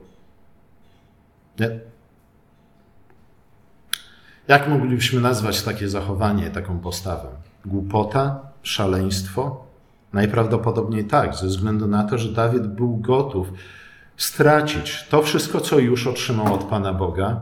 Nie? 1.61 1.81
Jak 4.49 4.69
moglibyśmy 4.69 5.21
nazwać 5.21 5.63
takie 5.63 5.89
zachowanie, 5.89 6.51
taką 6.51 6.79
postawę? 6.79 7.29
Głupota? 7.65 8.41
Szaleństwo? 8.63 9.67
Najprawdopodobniej 10.13 11.05
tak, 11.05 11.35
ze 11.35 11.47
względu 11.47 11.87
na 11.87 12.05
to, 12.05 12.19
że 12.19 12.33
Dawid 12.33 12.67
był 12.67 12.97
gotów 12.97 13.53
stracić 14.17 15.07
to 15.11 15.23
wszystko, 15.23 15.61
co 15.61 15.79
już 15.79 16.07
otrzymał 16.07 16.55
od 16.55 16.65
Pana 16.65 16.93
Boga, 16.93 17.41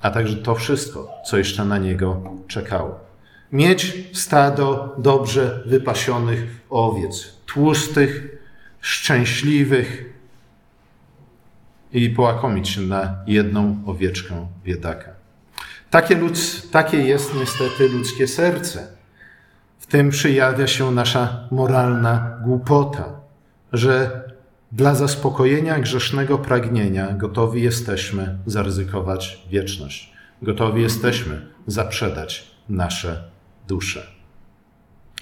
a 0.00 0.10
także 0.10 0.36
to 0.36 0.54
wszystko, 0.54 1.08
co 1.26 1.38
jeszcze 1.38 1.64
na 1.64 1.78
niego 1.78 2.22
czekało. 2.48 3.09
Mieć 3.52 4.08
stado 4.12 4.94
dobrze 4.98 5.62
wypasionych 5.66 6.60
owiec, 6.70 7.32
tłustych, 7.46 8.38
szczęśliwych 8.80 10.04
i 11.92 12.10
połakomić 12.10 12.68
się 12.68 12.80
na 12.80 13.16
jedną 13.26 13.82
owieczkę 13.86 14.46
biedaka. 14.64 15.10
Takie, 15.90 16.14
ludz, 16.14 16.70
takie 16.70 16.96
jest 16.96 17.34
niestety 17.34 17.88
ludzkie 17.88 18.28
serce. 18.28 18.86
W 19.78 19.86
tym 19.86 20.10
przyjawia 20.10 20.66
się 20.66 20.90
nasza 20.90 21.48
moralna 21.50 22.38
głupota, 22.44 23.20
że 23.72 24.24
dla 24.72 24.94
zaspokojenia 24.94 25.78
grzesznego 25.78 26.38
pragnienia 26.38 27.12
gotowi 27.12 27.62
jesteśmy 27.62 28.38
zaryzykować 28.46 29.46
wieczność. 29.50 30.12
Gotowi 30.42 30.82
jesteśmy 30.82 31.46
zaprzedać 31.66 32.50
nasze 32.68 33.30
dusze. 33.70 34.02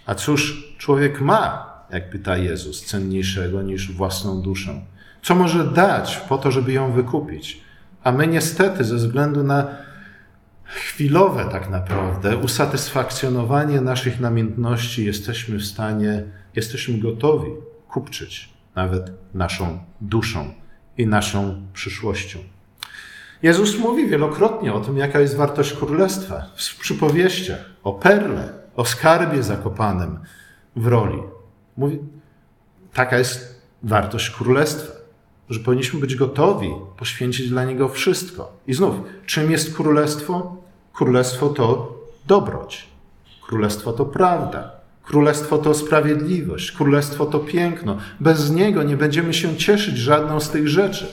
A 0.06 0.14
cóż 0.14 0.74
człowiek 0.78 1.20
ma, 1.20 1.42
jak 1.90 2.10
pyta 2.10 2.36
Jezus, 2.36 2.86
cenniejszego 2.86 3.62
niż 3.62 3.92
własną 3.92 4.42
duszę? 4.42 4.80
Co 5.22 5.34
może 5.34 5.64
dać 5.64 6.16
po 6.16 6.38
to, 6.38 6.50
żeby 6.50 6.72
ją 6.72 6.92
wykupić? 6.92 7.60
A 8.04 8.12
my 8.12 8.26
niestety, 8.26 8.84
ze 8.84 8.96
względu 8.96 9.44
na 9.44 9.66
chwilowe 10.64 11.44
tak 11.52 11.70
naprawdę 11.70 12.36
usatysfakcjonowanie 12.36 13.80
naszych 13.80 14.20
namiętności 14.20 15.04
jesteśmy 15.04 15.58
w 15.58 15.64
stanie, 15.64 16.24
jesteśmy 16.56 16.98
gotowi 16.98 17.50
kupczyć 17.88 18.48
nawet 18.74 19.12
naszą 19.34 19.78
duszą 20.00 20.54
i 20.98 21.06
naszą 21.06 21.62
przyszłością. 21.72 22.38
Jezus 23.42 23.78
mówi 23.78 24.06
wielokrotnie 24.06 24.74
o 24.74 24.80
tym, 24.80 24.96
jaka 24.96 25.20
jest 25.20 25.36
wartość 25.36 25.72
królestwa 25.72 26.42
w 26.56 26.78
przypowieściach 26.78 27.58
o 27.84 27.92
perle, 27.92 28.52
o 28.76 28.84
skarbie 28.84 29.42
zakopanym 29.42 30.18
w 30.76 30.86
roli. 30.86 31.22
Mówi, 31.76 31.98
taka 32.92 33.18
jest 33.18 33.62
wartość 33.82 34.30
królestwa, 34.30 34.92
że 35.50 35.60
powinniśmy 35.60 36.00
być 36.00 36.14
gotowi 36.14 36.70
poświęcić 36.96 37.48
dla 37.48 37.64
niego 37.64 37.88
wszystko. 37.88 38.52
I 38.66 38.74
znów, 38.74 38.94
czym 39.26 39.50
jest 39.50 39.76
królestwo? 39.76 40.56
Królestwo 40.92 41.48
to 41.48 41.94
dobroć. 42.26 42.88
Królestwo 43.46 43.92
to 43.92 44.04
prawda. 44.04 44.70
Królestwo 45.02 45.58
to 45.58 45.74
sprawiedliwość. 45.74 46.72
Królestwo 46.72 47.26
to 47.26 47.38
piękno. 47.38 47.98
Bez 48.20 48.50
niego 48.50 48.82
nie 48.82 48.96
będziemy 48.96 49.34
się 49.34 49.56
cieszyć 49.56 49.98
żadną 49.98 50.40
z 50.40 50.50
tych 50.50 50.68
rzeczy. 50.68 51.06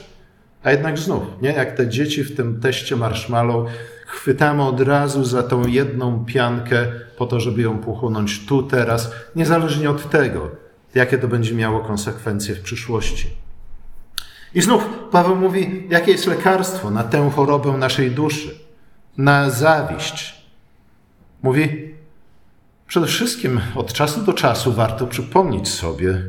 A 0.66 0.70
jednak 0.70 0.98
znów, 0.98 1.22
nie? 1.42 1.48
Jak 1.52 1.76
te 1.76 1.88
dzieci 1.88 2.24
w 2.24 2.36
tym 2.36 2.60
teście 2.60 2.96
marshmallow, 2.96 3.70
chwytamy 4.06 4.62
od 4.62 4.80
razu 4.80 5.24
za 5.24 5.42
tą 5.42 5.66
jedną 5.66 6.24
piankę 6.24 6.86
po 7.16 7.26
to, 7.26 7.40
żeby 7.40 7.62
ją 7.62 7.78
pochłonąć 7.78 8.46
tu, 8.46 8.62
teraz, 8.62 9.10
niezależnie 9.36 9.90
od 9.90 10.10
tego, 10.10 10.50
jakie 10.94 11.18
to 11.18 11.28
będzie 11.28 11.54
miało 11.54 11.80
konsekwencje 11.80 12.54
w 12.54 12.60
przyszłości. 12.60 13.30
I 14.54 14.62
znów 14.62 14.88
Paweł 15.10 15.36
mówi, 15.36 15.86
jakie 15.90 16.12
jest 16.12 16.26
lekarstwo 16.26 16.90
na 16.90 17.04
tę 17.04 17.30
chorobę 17.30 17.72
naszej 17.72 18.10
duszy 18.10 18.58
na 19.18 19.50
zawiść. 19.50 20.46
Mówi, 21.42 21.94
przede 22.86 23.06
wszystkim 23.06 23.60
od 23.74 23.92
czasu 23.92 24.22
do 24.22 24.32
czasu 24.32 24.72
warto 24.72 25.06
przypomnieć 25.06 25.68
sobie, 25.68 26.22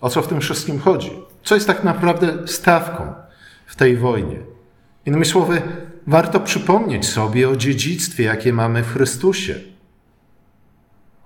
o 0.00 0.10
co 0.10 0.22
w 0.22 0.28
tym 0.28 0.40
wszystkim 0.40 0.80
chodzi. 0.80 1.10
Co 1.42 1.54
jest 1.54 1.66
tak 1.66 1.84
naprawdę 1.84 2.48
stawką 2.48 3.29
w 3.70 3.76
tej 3.76 3.96
wojnie. 3.96 4.36
Innymi 5.06 5.26
słowy, 5.26 5.62
Warto 6.06 6.40
przypomnieć 6.40 7.08
sobie 7.08 7.48
o 7.48 7.56
dziedzictwie, 7.56 8.24
jakie 8.24 8.52
mamy 8.52 8.82
w 8.82 8.92
Chrystusie. 8.92 9.54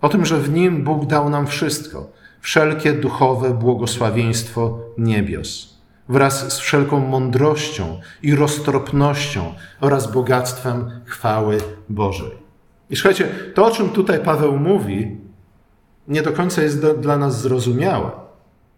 O 0.01 0.09
tym, 0.09 0.27
że 0.27 0.39
w 0.39 0.51
Nim 0.51 0.85
Bóg 0.85 1.07
dał 1.07 1.31
nam 1.31 1.47
wszystko, 1.47 2.11
wszelkie 2.41 2.93
duchowe 2.93 3.55
błogosławieństwo 3.55 4.79
niebios, 4.99 5.79
wraz 6.09 6.53
z 6.53 6.59
wszelką 6.59 7.01
mądrością 7.01 8.01
i 8.23 8.35
roztropnością 8.35 9.55
oraz 9.81 10.13
bogactwem 10.13 10.91
chwały 11.05 11.59
Bożej. 11.89 12.31
I 12.91 12.97
słuchajcie, 12.97 13.29
to 13.55 13.67
o 13.67 13.71
czym 13.71 13.89
tutaj 13.89 14.21
Paweł 14.21 14.59
mówi, 14.59 15.17
nie 16.09 16.23
do 16.23 16.33
końca 16.33 16.63
jest 16.63 16.83
do, 16.83 16.95
dla 16.95 17.19
nas 17.19 17.41
zrozumiałe. 17.41 18.11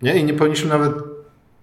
Nie? 0.02 0.16
I 0.16 0.24
nie 0.24 0.34
powinniśmy 0.34 0.68
nawet 0.68 0.92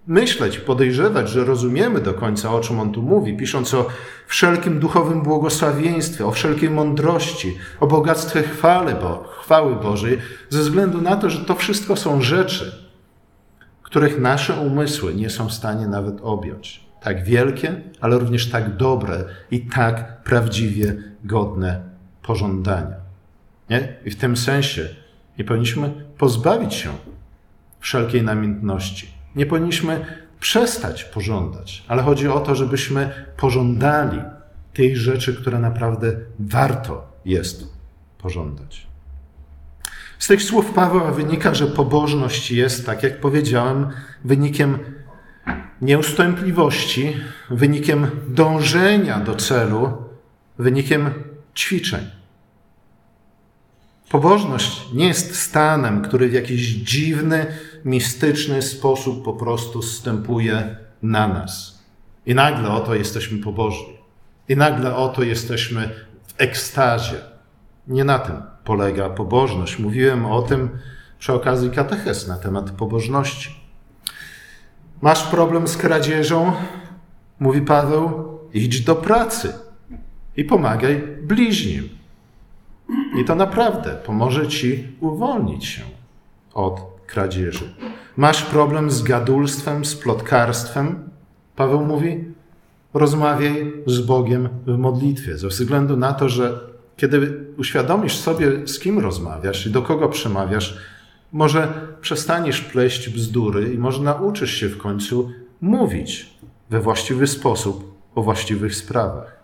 myśleć, 0.07 0.59
podejrzewać, 0.59 1.29
że 1.29 1.45
rozumiemy 1.45 2.01
do 2.01 2.13
końca, 2.13 2.51
o 2.51 2.59
czym 2.59 2.79
on 2.79 2.91
tu 2.91 3.01
mówi, 3.01 3.37
pisząc 3.37 3.73
o 3.73 3.87
wszelkim 4.27 4.79
duchowym 4.79 5.21
błogosławieństwie, 5.21 6.25
o 6.25 6.31
wszelkiej 6.31 6.69
mądrości, 6.69 7.57
o 7.79 7.87
bogactwie 7.87 8.43
chwały, 8.43 8.95
bo, 9.01 9.23
chwały 9.41 9.75
Bożej, 9.75 10.17
ze 10.49 10.59
względu 10.59 11.01
na 11.01 11.15
to, 11.15 11.29
że 11.29 11.45
to 11.45 11.55
wszystko 11.55 11.95
są 11.95 12.21
rzeczy, 12.21 12.87
których 13.83 14.19
nasze 14.19 14.53
umysły 14.53 15.13
nie 15.13 15.29
są 15.29 15.47
w 15.47 15.53
stanie 15.53 15.87
nawet 15.87 16.15
objąć. 16.21 16.83
Tak 17.01 17.23
wielkie, 17.23 17.81
ale 18.01 18.19
również 18.19 18.49
tak 18.49 18.77
dobre 18.77 19.25
i 19.51 19.61
tak 19.61 20.23
prawdziwie 20.23 20.95
godne 21.23 21.81
pożądania. 22.21 22.95
Nie? 23.69 23.95
I 24.05 24.11
w 24.11 24.15
tym 24.15 24.37
sensie 24.37 24.89
nie 25.37 25.43
powinniśmy 25.43 26.05
pozbawić 26.17 26.73
się 26.73 26.89
wszelkiej 27.79 28.23
namiętności. 28.23 29.12
Nie 29.35 29.45
powinniśmy 29.45 30.05
przestać 30.39 31.03
pożądać, 31.03 31.83
ale 31.87 32.03
chodzi 32.03 32.27
o 32.27 32.39
to, 32.39 32.55
żebyśmy 32.55 33.25
pożądali 33.37 34.21
tej 34.73 34.95
rzeczy, 34.95 35.35
które 35.35 35.59
naprawdę 35.59 36.11
warto 36.39 37.07
jest 37.25 37.67
pożądać. 38.17 38.87
Z 40.19 40.27
tych 40.27 40.43
słów 40.43 40.71
Pawła 40.71 41.11
wynika, 41.11 41.53
że 41.53 41.67
pobożność 41.67 42.51
jest, 42.51 42.85
tak 42.85 43.03
jak 43.03 43.19
powiedziałem, 43.19 43.87
wynikiem 44.23 44.77
nieustępliwości, 45.81 47.17
wynikiem 47.49 48.07
dążenia 48.27 49.19
do 49.19 49.35
celu, 49.35 49.91
wynikiem 50.57 51.09
ćwiczeń. 51.55 52.05
Pobożność 54.09 54.93
nie 54.93 55.07
jest 55.07 55.35
stanem, 55.35 56.01
który 56.01 56.29
w 56.29 56.33
jakiś 56.33 56.61
dziwny, 56.61 57.45
mistyczny 57.85 58.61
sposób 58.61 59.25
po 59.25 59.33
prostu 59.33 59.81
zstępuje 59.81 60.77
na 61.01 61.27
nas. 61.27 61.83
I 62.25 62.35
nagle 62.35 62.69
oto 62.69 62.95
jesteśmy 62.95 63.37
pobożni. 63.37 63.97
I 64.49 64.55
nagle 64.55 64.95
oto 64.95 65.23
jesteśmy 65.23 65.89
w 66.27 66.33
ekstazie. 66.41 67.15
Nie 67.87 68.03
na 68.03 68.19
tym 68.19 68.35
polega 68.63 69.09
pobożność. 69.09 69.79
Mówiłem 69.79 70.25
o 70.25 70.41
tym 70.41 70.69
przy 71.19 71.33
okazji 71.33 71.69
kateches 71.69 72.27
na 72.27 72.37
temat 72.37 72.71
pobożności. 72.71 73.55
Masz 75.01 75.23
problem 75.23 75.67
z 75.67 75.77
kradzieżą? 75.77 76.53
Mówi 77.39 77.61
Paweł, 77.61 78.39
idź 78.53 78.81
do 78.81 78.95
pracy 78.95 79.53
i 80.37 80.43
pomagaj 80.43 81.03
bliźnim. 81.21 81.89
I 83.21 83.25
to 83.25 83.35
naprawdę 83.35 83.95
pomoże 84.05 84.47
ci 84.47 84.87
uwolnić 84.99 85.65
się 85.65 85.81
od 86.53 86.92
kradzieży. 87.13 87.73
Masz 88.17 88.43
problem 88.43 88.91
z 88.91 89.03
gadulstwem, 89.03 89.85
z 89.85 89.95
plotkarstwem? 89.95 91.09
Paweł 91.55 91.85
mówi, 91.85 92.23
rozmawiaj 92.93 93.73
z 93.85 94.01
Bogiem 94.01 94.49
w 94.65 94.77
modlitwie, 94.77 95.37
ze 95.37 95.47
względu 95.47 95.97
na 95.97 96.13
to, 96.13 96.29
że 96.29 96.59
kiedy 96.97 97.45
uświadomisz 97.57 98.15
sobie, 98.15 98.67
z 98.67 98.79
kim 98.79 98.99
rozmawiasz 98.99 99.65
i 99.67 99.71
do 99.71 99.81
kogo 99.81 100.09
przemawiasz, 100.09 100.77
może 101.31 101.87
przestaniesz 102.01 102.61
pleść 102.61 103.09
bzdury 103.09 103.73
i 103.73 103.77
może 103.77 104.03
nauczysz 104.03 104.51
się 104.51 104.69
w 104.69 104.77
końcu 104.77 105.31
mówić 105.61 106.33
we 106.69 106.79
właściwy 106.79 107.27
sposób 107.27 107.93
o 108.15 108.23
właściwych 108.23 108.75
sprawach. 108.75 109.43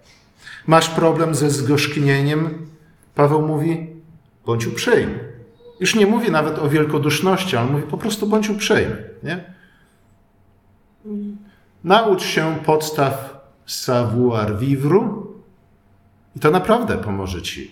Masz 0.68 0.90
problem 0.90 1.36
ze 1.36 1.50
zgorzknieniem? 1.50 2.68
Paweł 3.16 3.42
mówi, 3.42 3.88
bądź 4.46 4.68
uprzejmy. 4.68 5.29
Już 5.80 5.96
nie 5.96 6.06
mówi 6.06 6.32
nawet 6.32 6.60
o 6.60 6.70
wielkoduszności, 6.70 7.58
ale 7.58 7.72
mówi 7.72 7.84
po 7.84 7.98
prostu 7.98 8.28
bądź 8.28 8.50
uprzejmy. 8.50 9.04
Nie? 9.24 9.44
Naucz 11.84 12.24
się 12.24 12.56
podstaw 12.66 13.40
savoir 13.66 14.58
vivre 14.60 15.00
i 16.36 16.40
to 16.40 16.52
naprawdę 16.52 16.98
pomoże 16.98 17.42
ci 17.42 17.72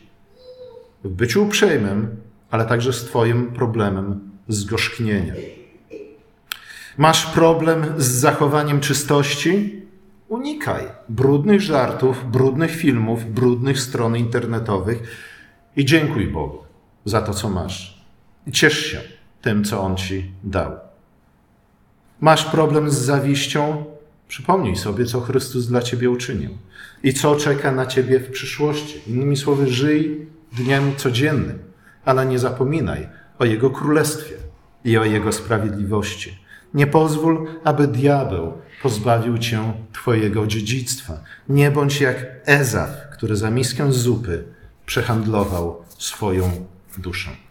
w 1.03 1.09
byciu 1.09 1.43
uprzejmym, 1.43 2.15
ale 2.51 2.65
także 2.65 2.93
z 2.93 3.05
Twoim 3.05 3.51
problemem 3.51 4.19
zgorzknienia. 4.47 5.33
Masz 6.97 7.25
problem 7.25 7.85
z 7.97 8.05
zachowaniem 8.05 8.79
czystości? 8.79 9.81
Unikaj 10.27 10.83
brudnych 11.09 11.61
żartów, 11.61 12.31
brudnych 12.31 12.71
filmów, 12.71 13.33
brudnych 13.33 13.79
stron 13.79 14.17
internetowych 14.17 15.03
i 15.75 15.85
dziękuj 15.85 16.27
Bogu 16.27 16.63
za 17.05 17.21
to, 17.21 17.33
co 17.33 17.49
masz. 17.49 17.96
I 18.47 18.51
ciesz 18.51 18.85
się 18.85 19.01
tym, 19.41 19.63
co 19.63 19.81
On 19.81 19.95
ci 19.95 20.31
dał. 20.43 20.71
Masz 22.21 22.45
problem 22.45 22.91
z 22.91 22.97
zawiścią? 22.97 23.85
Przypomnij 24.27 24.75
sobie, 24.75 25.05
co 25.05 25.21
Chrystus 25.21 25.67
dla 25.67 25.81
ciebie 25.81 26.09
uczynił 26.09 26.57
i 27.03 27.13
co 27.13 27.35
czeka 27.35 27.71
na 27.71 27.85
ciebie 27.85 28.19
w 28.19 28.31
przyszłości. 28.31 29.01
Innymi 29.07 29.37
słowy, 29.37 29.67
żyj 29.67 30.27
dniem 30.51 30.95
codziennym, 30.95 31.59
ale 32.05 32.25
nie 32.25 32.39
zapominaj 32.39 33.09
o 33.39 33.45
Jego 33.45 33.69
królestwie 33.69 34.35
i 34.85 34.97
o 34.97 35.05
Jego 35.05 35.31
sprawiedliwości. 35.31 36.39
Nie 36.73 36.87
pozwól, 36.87 37.47
aby 37.63 37.87
diabeł 37.87 38.53
pozbawił 38.81 39.37
cię 39.37 39.73
Twojego 39.93 40.47
dziedzictwa. 40.47 41.23
Nie 41.49 41.71
bądź 41.71 42.01
jak 42.01 42.25
Ezaf, 42.45 42.89
który 43.13 43.35
za 43.35 43.51
miskę 43.51 43.93
zupy 43.93 44.43
przehandlował 44.85 45.83
swoją 45.97 46.51
duszę. 46.97 47.46